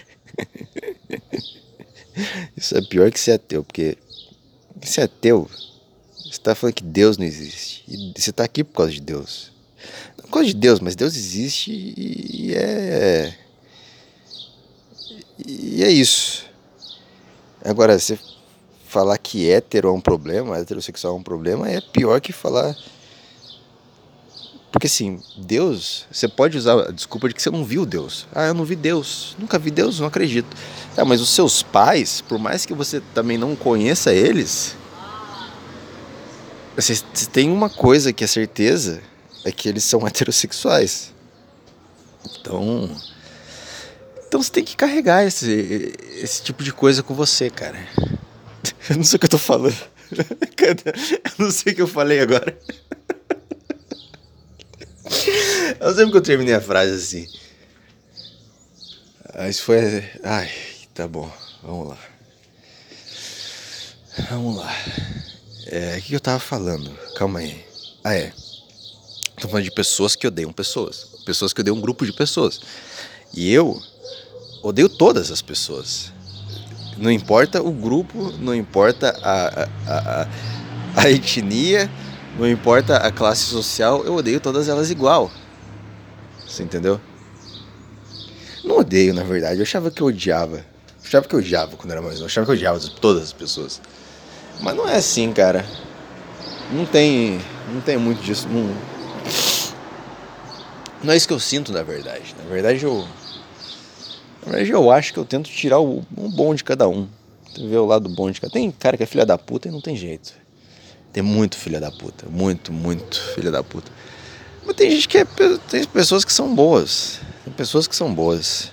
Isso 2.56 2.78
é 2.78 2.82
pior 2.82 3.12
que 3.12 3.20
ser 3.20 3.34
ateu, 3.34 3.66
porque 3.66 3.98
se 4.82 5.02
é 5.02 5.04
ateu, 5.04 5.50
você 6.16 6.30
está 6.30 6.56
falando 6.56 6.76
que 6.76 6.86
Deus 6.86 7.18
não 7.18 7.26
existe. 7.26 7.84
E 7.86 8.14
você 8.16 8.30
está 8.30 8.46
aqui 8.46 8.64
por 8.64 8.78
causa 8.78 8.94
de 8.94 9.02
Deus. 9.02 9.52
Não 10.18 10.24
por 10.24 10.36
causa 10.36 10.48
de 10.48 10.54
Deus, 10.54 10.80
mas 10.80 10.96
Deus 10.96 11.18
existe 11.18 11.70
e 11.70 12.56
é. 12.56 13.38
E 15.46 15.84
é 15.84 15.92
isso. 15.92 16.46
Agora, 17.62 18.00
você 18.00 18.18
falar 18.96 19.18
que 19.18 19.50
hétero 19.50 19.90
é 19.90 19.92
um 19.92 20.00
problema, 20.00 20.58
heterossexual 20.58 21.16
é 21.16 21.18
um 21.18 21.24
problema, 21.24 21.70
é 21.70 21.82
pior 21.82 22.22
que 22.22 22.32
falar 22.32 22.74
porque 24.72 24.88
assim, 24.88 25.22
Deus, 25.38 26.06
você 26.12 26.28
pode 26.28 26.58
usar 26.58 26.90
a 26.90 26.92
desculpa 26.92 27.30
de 27.30 27.34
que 27.34 27.42
você 27.42 27.50
não 27.50 27.64
viu 27.64 27.86
Deus. 27.86 28.28
Ah, 28.36 28.48
eu 28.48 28.54
não 28.54 28.66
vi 28.66 28.76
Deus, 28.76 29.34
nunca 29.40 29.58
vi 29.58 29.72
Deus, 29.72 30.02
não 30.02 30.08
acredito. 30.08 30.48
Ah, 30.98 31.06
mas 31.06 31.22
os 31.22 31.30
seus 31.30 31.64
pais, 31.64 32.20
por 32.20 32.38
mais 32.38 32.66
que 32.66 32.74
você 32.74 33.02
também 33.14 33.38
não 33.38 33.56
conheça 33.56 34.14
eles, 34.14 34.76
você 36.76 37.02
tem 37.32 37.50
uma 37.50 37.70
coisa 37.70 38.12
que 38.12 38.26
é 38.26 38.28
certeza, 38.28 39.02
é 39.46 39.52
que 39.52 39.70
eles 39.70 39.86
são 39.86 40.04
heterossexuais. 40.08 41.14
Então, 42.42 42.90
então 44.28 44.44
você 44.44 44.52
tem 44.52 44.64
que 44.66 44.76
carregar 44.76 45.26
esse, 45.26 45.94
esse 46.22 46.44
tipo 46.44 46.62
de 46.66 46.74
coisa 46.74 47.02
com 47.02 47.14
você, 47.14 47.50
cara. 47.50 47.80
Eu 48.90 48.98
não 48.98 49.04
sei 49.04 49.18
o 49.18 49.20
que 49.20 49.26
eu 49.26 49.30
tô 49.30 49.38
falando. 49.38 49.76
Eu 50.10 51.36
não 51.38 51.52
sei 51.52 51.74
o 51.74 51.76
que 51.76 51.82
eu 51.82 51.88
falei 51.88 52.20
agora. 52.20 52.58
Eu 55.80 55.94
sempre 55.94 56.12
que 56.12 56.18
eu 56.18 56.22
terminei 56.22 56.54
a 56.54 56.62
frase 56.62 56.94
assim. 56.94 57.28
Ah, 59.34 59.50
isso 59.50 59.64
foi. 59.64 60.04
Ai, 60.24 60.50
tá 60.94 61.08
bom. 61.08 61.32
Vamos 61.62 61.90
lá. 61.90 61.98
Vamos 64.30 64.58
lá. 64.58 64.76
É, 65.68 65.98
o 65.98 66.02
que 66.02 66.14
eu 66.14 66.20
tava 66.20 66.40
falando? 66.40 66.90
Calma 67.16 67.40
aí. 67.40 67.64
Ah, 68.04 68.16
é. 68.16 68.34
Tô 69.40 69.48
falando 69.48 69.66
de 69.66 69.72
pessoas 69.72 70.16
que 70.16 70.26
odeiam 70.26 70.54
pessoas. 70.54 71.08
Pessoas 71.26 71.54
que 71.54 71.62
odeiam 71.62 71.78
um 71.78 71.82
grupo 71.82 72.06
de 72.06 72.14
pessoas. 72.14 72.62
E 73.34 73.52
eu 73.52 73.80
odeio 74.64 74.88
todas 74.88 75.32
as 75.32 75.42
pessoas. 75.42 76.14
Não 76.98 77.12
importa 77.12 77.62
o 77.62 77.72
grupo, 77.72 78.32
não 78.40 78.56
importa 78.56 79.18
a, 79.22 79.48
a, 79.48 79.68
a, 79.88 80.28
a 80.96 81.10
etnia, 81.10 81.90
não 82.40 82.48
importa 82.50 82.98
a 82.98 83.12
classe 83.12 83.44
social, 83.44 84.04
eu 84.06 84.16
odeio 84.16 84.40
todas 84.40 84.70
elas 84.70 84.90
igual. 84.90 85.32
Você 86.46 86.64
entendeu? 86.64 87.00
Não 88.64 88.80
odeio, 88.80 89.14
na 89.14 89.24
verdade. 89.24 89.60
Eu 89.60 89.64
achava 89.64 89.92
que 89.92 90.02
eu 90.02 90.08
odiava. 90.08 90.58
Eu 90.58 90.64
achava 91.04 91.28
que 91.28 91.36
eu 91.36 91.40
odiava 91.40 91.76
quando 91.78 91.92
era 91.92 92.02
mais 92.02 92.14
novo. 92.14 92.24
Eu 92.24 92.28
achava 92.28 92.46
que 92.46 92.52
eu 92.52 92.56
odiava 92.56 92.80
todas 93.00 93.24
as 93.24 93.34
pessoas. 93.34 93.82
Mas 94.62 94.76
não 94.76 94.88
é 94.88 94.96
assim, 94.96 95.32
cara. 95.32 95.66
Não 96.72 96.86
tem. 96.86 97.40
Não 97.74 97.82
tem 97.82 97.98
muito 97.98 98.22
disso. 98.22 98.48
Não, 98.48 98.76
não 101.04 101.14
é 101.14 101.18
isso 101.18 101.28
que 101.28 101.34
eu 101.34 101.40
sinto, 101.40 101.72
na 101.72 101.84
verdade. 101.84 102.36
Na 102.38 102.50
verdade, 102.50 102.84
eu. 102.84 103.06
Verdade, 104.46 104.70
eu 104.70 104.92
acho 104.92 105.12
que 105.12 105.20
eu 105.20 105.26
tento 105.26 105.50
tirar 105.50 105.80
o, 105.80 106.06
um 106.18 106.30
bom 106.30 106.54
de 106.54 106.64
cada 106.64 106.88
um. 106.88 107.08
Ver 107.58 107.78
o 107.78 107.86
lado 107.86 108.10
bom 108.10 108.30
de 108.30 108.40
cada 108.40 108.52
Tem 108.52 108.70
cara 108.70 108.96
que 108.96 109.04
é 109.04 109.06
filha 109.06 109.26
da 109.26 109.38
puta 109.38 109.68
e 109.68 109.72
não 109.72 109.82
tem 109.82 109.96
jeito. 109.96 110.34
Tem 111.12 111.24
muito 111.24 111.58
filha 111.58 111.80
da 111.80 111.90
puta. 111.92 112.28
Muito, 112.30 112.72
muito 112.72 113.20
filha 113.34 113.50
da 113.50 113.64
puta. 113.64 113.92
Mas 114.66 114.76
tem 114.76 114.92
gente 114.92 115.08
que 115.08 115.18
é. 115.18 115.26
Tem 115.70 115.86
pessoas 115.86 116.26
que 116.26 116.34
são 116.34 116.54
boas. 116.54 117.22
Tem 117.44 117.54
pessoas 117.54 117.88
que 117.88 117.96
são 117.96 118.14
boas. 118.14 118.72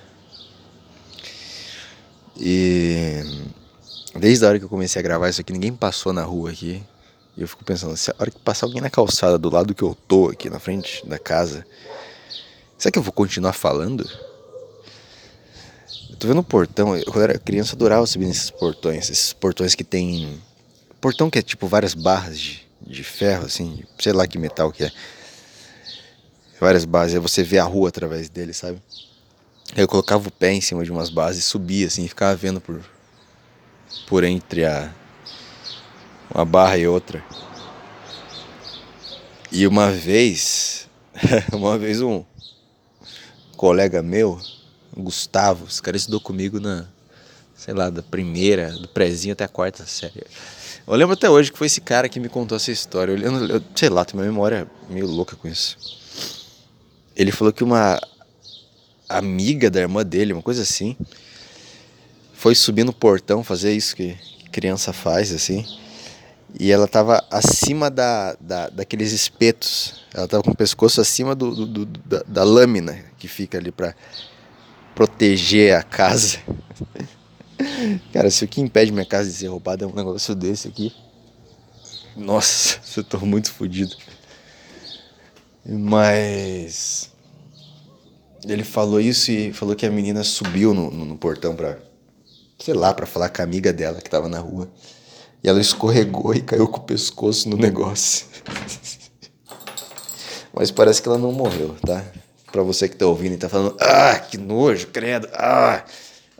E. 2.38 3.22
Desde 4.18 4.44
a 4.44 4.48
hora 4.48 4.58
que 4.58 4.64
eu 4.64 4.68
comecei 4.68 5.00
a 5.00 5.02
gravar 5.02 5.28
isso 5.28 5.40
aqui, 5.40 5.52
ninguém 5.52 5.72
passou 5.72 6.12
na 6.12 6.22
rua 6.22 6.50
aqui. 6.50 6.82
E 7.36 7.40
eu 7.40 7.48
fico 7.48 7.64
pensando, 7.64 7.96
se 7.96 8.10
a 8.10 8.14
hora 8.18 8.30
que 8.30 8.38
passar 8.38 8.66
alguém 8.66 8.82
na 8.82 8.90
calçada 8.90 9.38
do 9.38 9.48
lado 9.48 9.74
que 9.74 9.82
eu 9.82 9.96
tô, 10.06 10.28
aqui 10.28 10.50
na 10.50 10.58
frente 10.58 11.06
da 11.06 11.18
casa, 11.18 11.64
será 12.76 12.92
que 12.92 12.98
eu 12.98 13.02
vou 13.02 13.12
continuar 13.12 13.54
falando? 13.54 14.06
Tô 16.22 16.28
vendo 16.28 16.38
o 16.38 16.44
portão, 16.44 16.96
eu, 16.96 17.20
era 17.20 17.36
criança 17.36 17.74
adorava 17.74 18.06
subir 18.06 18.26
nesses 18.26 18.48
portões, 18.48 19.10
esses 19.10 19.32
portões 19.32 19.74
que 19.74 19.82
tem. 19.82 20.40
Portão 21.00 21.28
que 21.28 21.40
é 21.40 21.42
tipo 21.42 21.66
várias 21.66 21.94
barras 21.94 22.38
de, 22.38 22.62
de 22.80 23.02
ferro, 23.02 23.46
assim, 23.46 23.82
sei 23.98 24.12
lá 24.12 24.24
que 24.24 24.38
metal 24.38 24.70
que 24.70 24.84
é. 24.84 24.92
Várias 26.60 26.84
bases, 26.84 27.16
aí 27.16 27.20
você 27.20 27.42
vê 27.42 27.58
a 27.58 27.64
rua 27.64 27.88
através 27.88 28.28
dele, 28.28 28.52
sabe? 28.52 28.80
Eu 29.76 29.88
colocava 29.88 30.28
o 30.28 30.30
pé 30.30 30.52
em 30.52 30.60
cima 30.60 30.84
de 30.84 30.92
umas 30.92 31.10
bases, 31.10 31.44
subia 31.44 31.88
assim, 31.88 32.06
ficava 32.06 32.36
vendo 32.36 32.60
por, 32.60 32.80
por 34.06 34.22
entre 34.22 34.64
a, 34.64 34.94
uma 36.32 36.44
barra 36.44 36.78
e 36.78 36.86
outra. 36.86 37.20
E 39.50 39.66
uma 39.66 39.90
vez, 39.90 40.88
uma 41.52 41.76
vez 41.76 42.00
um 42.00 42.24
colega 43.56 44.00
meu, 44.04 44.40
Gustavo, 44.96 45.66
esse 45.68 45.80
cara 45.80 45.96
estudou 45.96 46.20
comigo 46.20 46.60
na, 46.60 46.86
sei 47.56 47.74
lá, 47.74 47.90
da 47.90 48.02
primeira, 48.02 48.72
do 48.72 48.88
prezinho 48.88 49.32
até 49.32 49.44
a 49.44 49.48
quarta 49.48 49.86
série. 49.86 50.24
Eu 50.86 50.94
lembro 50.94 51.14
até 51.14 51.30
hoje 51.30 51.52
que 51.52 51.58
foi 51.58 51.66
esse 51.66 51.80
cara 51.80 52.08
que 52.08 52.18
me 52.18 52.28
contou 52.28 52.56
essa 52.56 52.70
história. 52.70 53.12
Eu, 53.12 53.18
lembro, 53.18 53.56
eu 53.56 53.62
sei 53.74 53.88
lá, 53.88 54.04
tenho 54.04 54.20
uma 54.22 54.26
memória 54.26 54.68
meio 54.90 55.06
louca 55.06 55.36
com 55.36 55.48
isso. 55.48 55.78
Ele 57.14 57.30
falou 57.30 57.52
que 57.52 57.62
uma 57.62 58.00
amiga 59.08 59.70
da 59.70 59.80
irmã 59.80 60.04
dele, 60.04 60.32
uma 60.32 60.42
coisa 60.42 60.62
assim, 60.62 60.96
foi 62.32 62.54
subir 62.54 62.84
no 62.84 62.92
portão 62.92 63.44
fazer 63.44 63.72
isso 63.72 63.94
que 63.94 64.16
criança 64.50 64.92
faz, 64.92 65.32
assim. 65.32 65.64
E 66.58 66.70
ela 66.70 66.86
tava 66.86 67.24
acima 67.30 67.90
da, 67.90 68.36
da, 68.40 68.68
daqueles 68.68 69.12
espetos. 69.12 70.04
Ela 70.12 70.28
tava 70.28 70.42
com 70.42 70.50
o 70.50 70.56
pescoço 70.56 71.00
acima 71.00 71.34
do, 71.34 71.54
do, 71.54 71.66
do 71.66 71.86
da, 71.86 72.22
da, 72.26 72.44
lâmina 72.44 72.98
que 73.18 73.26
fica 73.26 73.58
ali 73.58 73.72
para 73.72 73.94
proteger 74.94 75.76
a 75.76 75.82
casa. 75.82 76.38
Cara, 78.12 78.30
se 78.30 78.44
o 78.44 78.48
que 78.48 78.60
impede 78.60 78.92
minha 78.92 79.06
casa 79.06 79.30
de 79.30 79.36
ser 79.36 79.48
roubada 79.48 79.84
é 79.84 79.88
um 79.88 79.94
negócio 79.94 80.34
desse 80.34 80.68
aqui. 80.68 80.92
Nossa, 82.16 82.80
eu 82.96 83.04
tô 83.04 83.18
muito 83.20 83.52
fodido. 83.52 83.96
Mas. 85.64 87.10
Ele 88.44 88.64
falou 88.64 89.00
isso 89.00 89.30
e 89.30 89.52
falou 89.52 89.76
que 89.76 89.86
a 89.86 89.90
menina 89.90 90.24
subiu 90.24 90.74
no, 90.74 90.90
no, 90.90 91.04
no 91.04 91.16
portão 91.16 91.54
pra. 91.54 91.78
Sei 92.58 92.74
lá, 92.74 92.92
pra 92.92 93.06
falar 93.06 93.28
com 93.28 93.42
a 93.42 93.44
amiga 93.44 93.72
dela 93.72 94.00
que 94.00 94.10
tava 94.10 94.28
na 94.28 94.38
rua. 94.38 94.68
E 95.42 95.48
ela 95.48 95.60
escorregou 95.60 96.34
e 96.34 96.40
caiu 96.40 96.68
com 96.68 96.78
o 96.78 96.84
pescoço 96.84 97.48
no 97.48 97.56
negócio. 97.56 98.26
Mas 100.54 100.70
parece 100.70 101.00
que 101.00 101.08
ela 101.08 101.18
não 101.18 101.32
morreu, 101.32 101.74
tá? 101.84 102.04
Pra 102.52 102.62
você 102.62 102.88
que 102.88 102.96
tá 102.96 103.06
ouvindo 103.06 103.32
e 103.34 103.38
tá 103.38 103.48
falando, 103.48 103.76
ah, 103.80 104.18
que 104.18 104.36
nojo, 104.36 104.88
credo, 104.88 105.26
ah. 105.32 105.84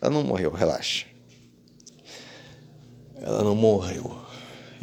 Ela 0.01 0.12
não 0.12 0.22
morreu, 0.22 0.51
relaxa. 0.51 1.07
Ela 3.20 3.42
não 3.42 3.55
morreu. 3.55 4.20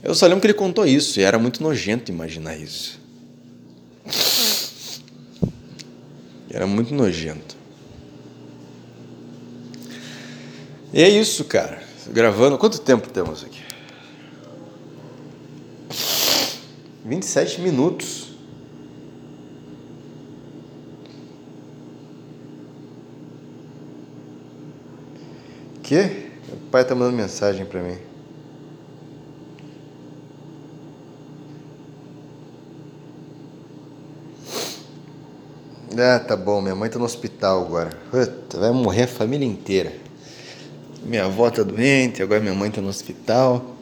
Eu 0.02 0.16
só 0.16 0.26
lembro 0.26 0.42
que 0.42 0.48
ele 0.48 0.54
contou 0.54 0.86
isso 0.86 1.20
e 1.20 1.24
era 1.24 1.38
muito 1.38 1.62
nojento 1.62 2.10
imaginar 2.10 2.58
isso. 2.58 3.00
Era 6.50 6.66
muito 6.66 6.94
nojento. 6.94 7.56
E 10.92 11.04
é 11.04 11.10
isso, 11.10 11.44
cara. 11.46 11.84
Gravando. 12.08 12.58
Quanto 12.58 12.80
tempo 12.80 13.10
temos 13.10 13.44
aqui? 13.44 13.62
27 17.06 17.62
minutos. 17.62 18.29
Que? 25.90 26.04
Meu 26.48 26.58
pai 26.72 26.86
tá 26.86 26.94
mandando 26.94 27.18
mensagem 27.18 27.66
pra 27.66 27.82
mim. 27.82 27.98
Ah, 35.98 36.20
tá 36.20 36.36
bom. 36.36 36.62
Minha 36.62 36.76
mãe 36.76 36.92
tá 36.92 37.00
no 37.00 37.06
hospital 37.06 37.66
agora. 37.66 37.90
Vai 38.54 38.70
morrer 38.70 39.06
a 39.06 39.08
família 39.08 39.48
inteira. 39.48 39.92
Minha 41.04 41.26
avó 41.26 41.50
tá 41.50 41.64
doente, 41.64 42.22
agora 42.22 42.40
minha 42.40 42.54
mãe 42.54 42.70
tá 42.70 42.82
no 42.82 42.90
hospital. 42.90 43.76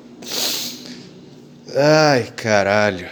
Ai, 1.76 2.32
caralho. 2.38 3.10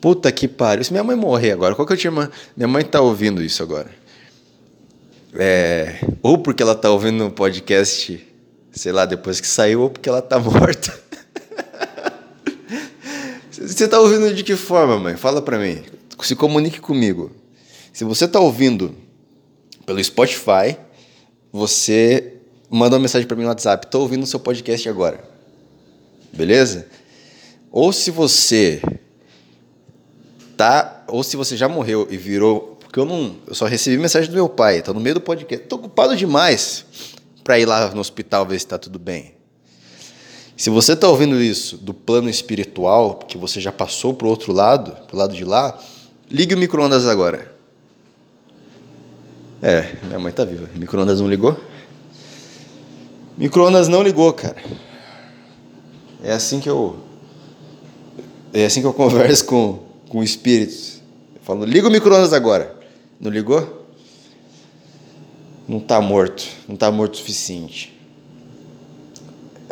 Puta 0.00 0.32
que 0.32 0.48
pariu. 0.48 0.82
Se 0.82 0.90
minha 0.90 1.04
mãe 1.04 1.14
morrer 1.14 1.52
agora, 1.52 1.74
qual 1.74 1.86
que 1.86 1.92
eu 1.92 1.96
tinha. 1.98 2.30
Minha 2.56 2.68
mãe 2.68 2.82
tá 2.82 3.02
ouvindo 3.02 3.42
isso 3.42 3.62
agora. 3.62 4.00
É... 5.34 5.98
Ou 6.22 6.38
porque 6.38 6.62
ela 6.62 6.74
tá 6.74 6.90
ouvindo 6.90 7.24
um 7.24 7.30
podcast, 7.30 8.26
sei 8.72 8.92
lá, 8.92 9.04
depois 9.04 9.40
que 9.40 9.46
saiu, 9.46 9.82
ou 9.82 9.90
porque 9.90 10.08
ela 10.08 10.22
tá 10.22 10.38
morta. 10.40 11.00
Você 13.50 13.86
tá 13.86 14.00
ouvindo 14.00 14.34
de 14.34 14.42
que 14.42 14.56
forma, 14.56 14.98
mãe? 14.98 15.16
Fala 15.16 15.40
pra 15.40 15.58
mim. 15.58 15.82
Se 16.22 16.34
comunique 16.34 16.80
comigo. 16.80 17.30
Se 17.92 18.04
você 18.04 18.26
tá 18.26 18.40
ouvindo 18.40 18.94
pelo 19.86 20.02
Spotify, 20.02 20.76
você 21.52 22.34
manda 22.70 22.96
uma 22.96 23.02
mensagem 23.02 23.26
para 23.26 23.36
mim 23.36 23.42
no 23.42 23.48
WhatsApp. 23.48 23.86
Tô 23.86 24.00
ouvindo 24.00 24.22
o 24.22 24.26
seu 24.26 24.40
podcast 24.40 24.88
agora. 24.88 25.22
Beleza? 26.32 26.86
Ou 27.70 27.92
se 27.92 28.10
você 28.10 28.80
tá, 30.56 31.04
ou 31.08 31.22
se 31.22 31.36
você 31.36 31.56
já 31.56 31.68
morreu 31.68 32.06
e 32.10 32.16
virou, 32.16 32.71
porque 32.92 33.00
eu 33.00 33.06
não, 33.06 33.36
eu 33.46 33.54
só 33.54 33.64
recebi 33.64 33.96
mensagem 33.96 34.28
do 34.28 34.34
meu 34.34 34.50
pai, 34.50 34.82
tá 34.82 34.92
no 34.92 35.00
meio 35.00 35.14
do 35.14 35.20
podcast. 35.22 35.66
Tô 35.66 35.76
ocupado 35.76 36.14
demais 36.14 36.84
para 37.42 37.58
ir 37.58 37.64
lá 37.64 37.88
no 37.88 38.02
hospital 38.02 38.44
ver 38.44 38.60
se 38.60 38.66
tá 38.66 38.76
tudo 38.76 38.98
bem. 38.98 39.32
Se 40.58 40.68
você 40.68 40.94
tá 40.94 41.08
ouvindo 41.08 41.40
isso 41.40 41.78
do 41.78 41.94
plano 41.94 42.28
espiritual, 42.28 43.14
que 43.26 43.38
você 43.38 43.62
já 43.62 43.72
passou 43.72 44.12
pro 44.12 44.28
outro 44.28 44.52
lado, 44.52 44.94
pro 45.06 45.16
lado 45.16 45.34
de 45.34 45.42
lá, 45.42 45.78
ligue 46.30 46.54
o 46.54 46.58
microondas 46.58 47.06
agora. 47.06 47.50
É, 49.62 49.96
minha 50.02 50.18
mãe 50.18 50.30
tá 50.30 50.44
viva. 50.44 50.68
Microondas 50.74 51.18
não 51.18 51.30
ligou? 51.30 51.58
Microondas 53.38 53.88
não 53.88 54.02
ligou, 54.02 54.30
cara. 54.34 54.62
É 56.22 56.32
assim 56.32 56.60
que 56.60 56.68
eu. 56.68 56.98
É 58.52 58.66
assim 58.66 58.82
que 58.82 58.86
eu 58.86 58.92
converso 58.92 59.46
com, 59.46 59.78
com 60.10 60.22
espíritos. 60.22 61.00
Eu 61.34 61.40
falo, 61.42 61.64
liga 61.64 61.88
o 61.88 61.90
micro-ondas 61.90 62.34
agora. 62.34 62.81
Não 63.22 63.30
ligou? 63.30 63.86
Não 65.68 65.78
está 65.78 66.00
morto. 66.00 66.44
Não 66.66 66.74
está 66.74 66.90
morto 66.90 67.14
o 67.14 67.16
suficiente. 67.18 67.96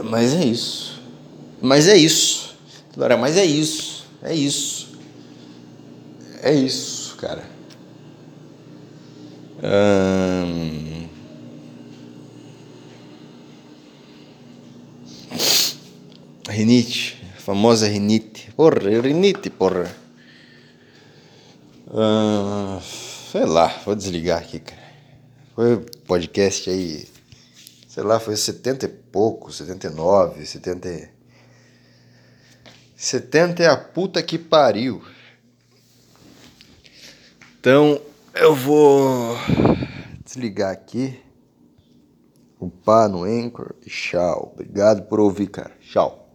Mas 0.04 0.32
é 0.34 0.44
isso. 0.44 1.02
Mas 1.60 1.88
é 1.88 1.96
isso. 1.96 2.54
Glória, 2.94 3.16
mas 3.16 3.36
é 3.36 3.44
isso. 3.44 4.06
É 4.22 4.32
isso. 4.32 4.88
É 6.40 6.54
isso, 6.54 7.16
cara. 7.16 7.42
Hum... 9.64 11.08
Rinite, 16.48 17.20
famosa 17.36 17.88
rinite. 17.88 18.52
Porra, 18.52 19.00
rinite, 19.00 19.50
porra. 19.50 19.90
Uh, 21.88 23.09
sei 23.30 23.46
lá, 23.46 23.68
vou 23.84 23.94
desligar 23.94 24.40
aqui, 24.40 24.58
cara. 24.58 24.80
Foi 25.54 25.76
podcast 26.04 26.68
aí, 26.68 27.08
sei 27.88 28.02
lá, 28.02 28.18
foi 28.18 28.36
70 28.36 28.86
e 28.86 28.88
pouco, 28.88 29.52
79, 29.52 30.44
70. 30.44 31.10
70 32.96 33.62
é 33.62 33.66
a 33.68 33.76
puta 33.76 34.20
que 34.22 34.36
pariu. 34.36 35.00
Então 37.60 38.00
eu 38.34 38.54
vou 38.54 39.36
desligar 40.24 40.72
aqui. 40.72 41.20
Upar 42.58 43.08
no 43.08 43.24
Anchor. 43.24 43.74
Tchau. 43.86 44.52
Obrigado 44.54 45.02
por 45.02 45.18
ouvir, 45.18 45.46
cara. 45.46 45.72
Tchau. 45.80 46.28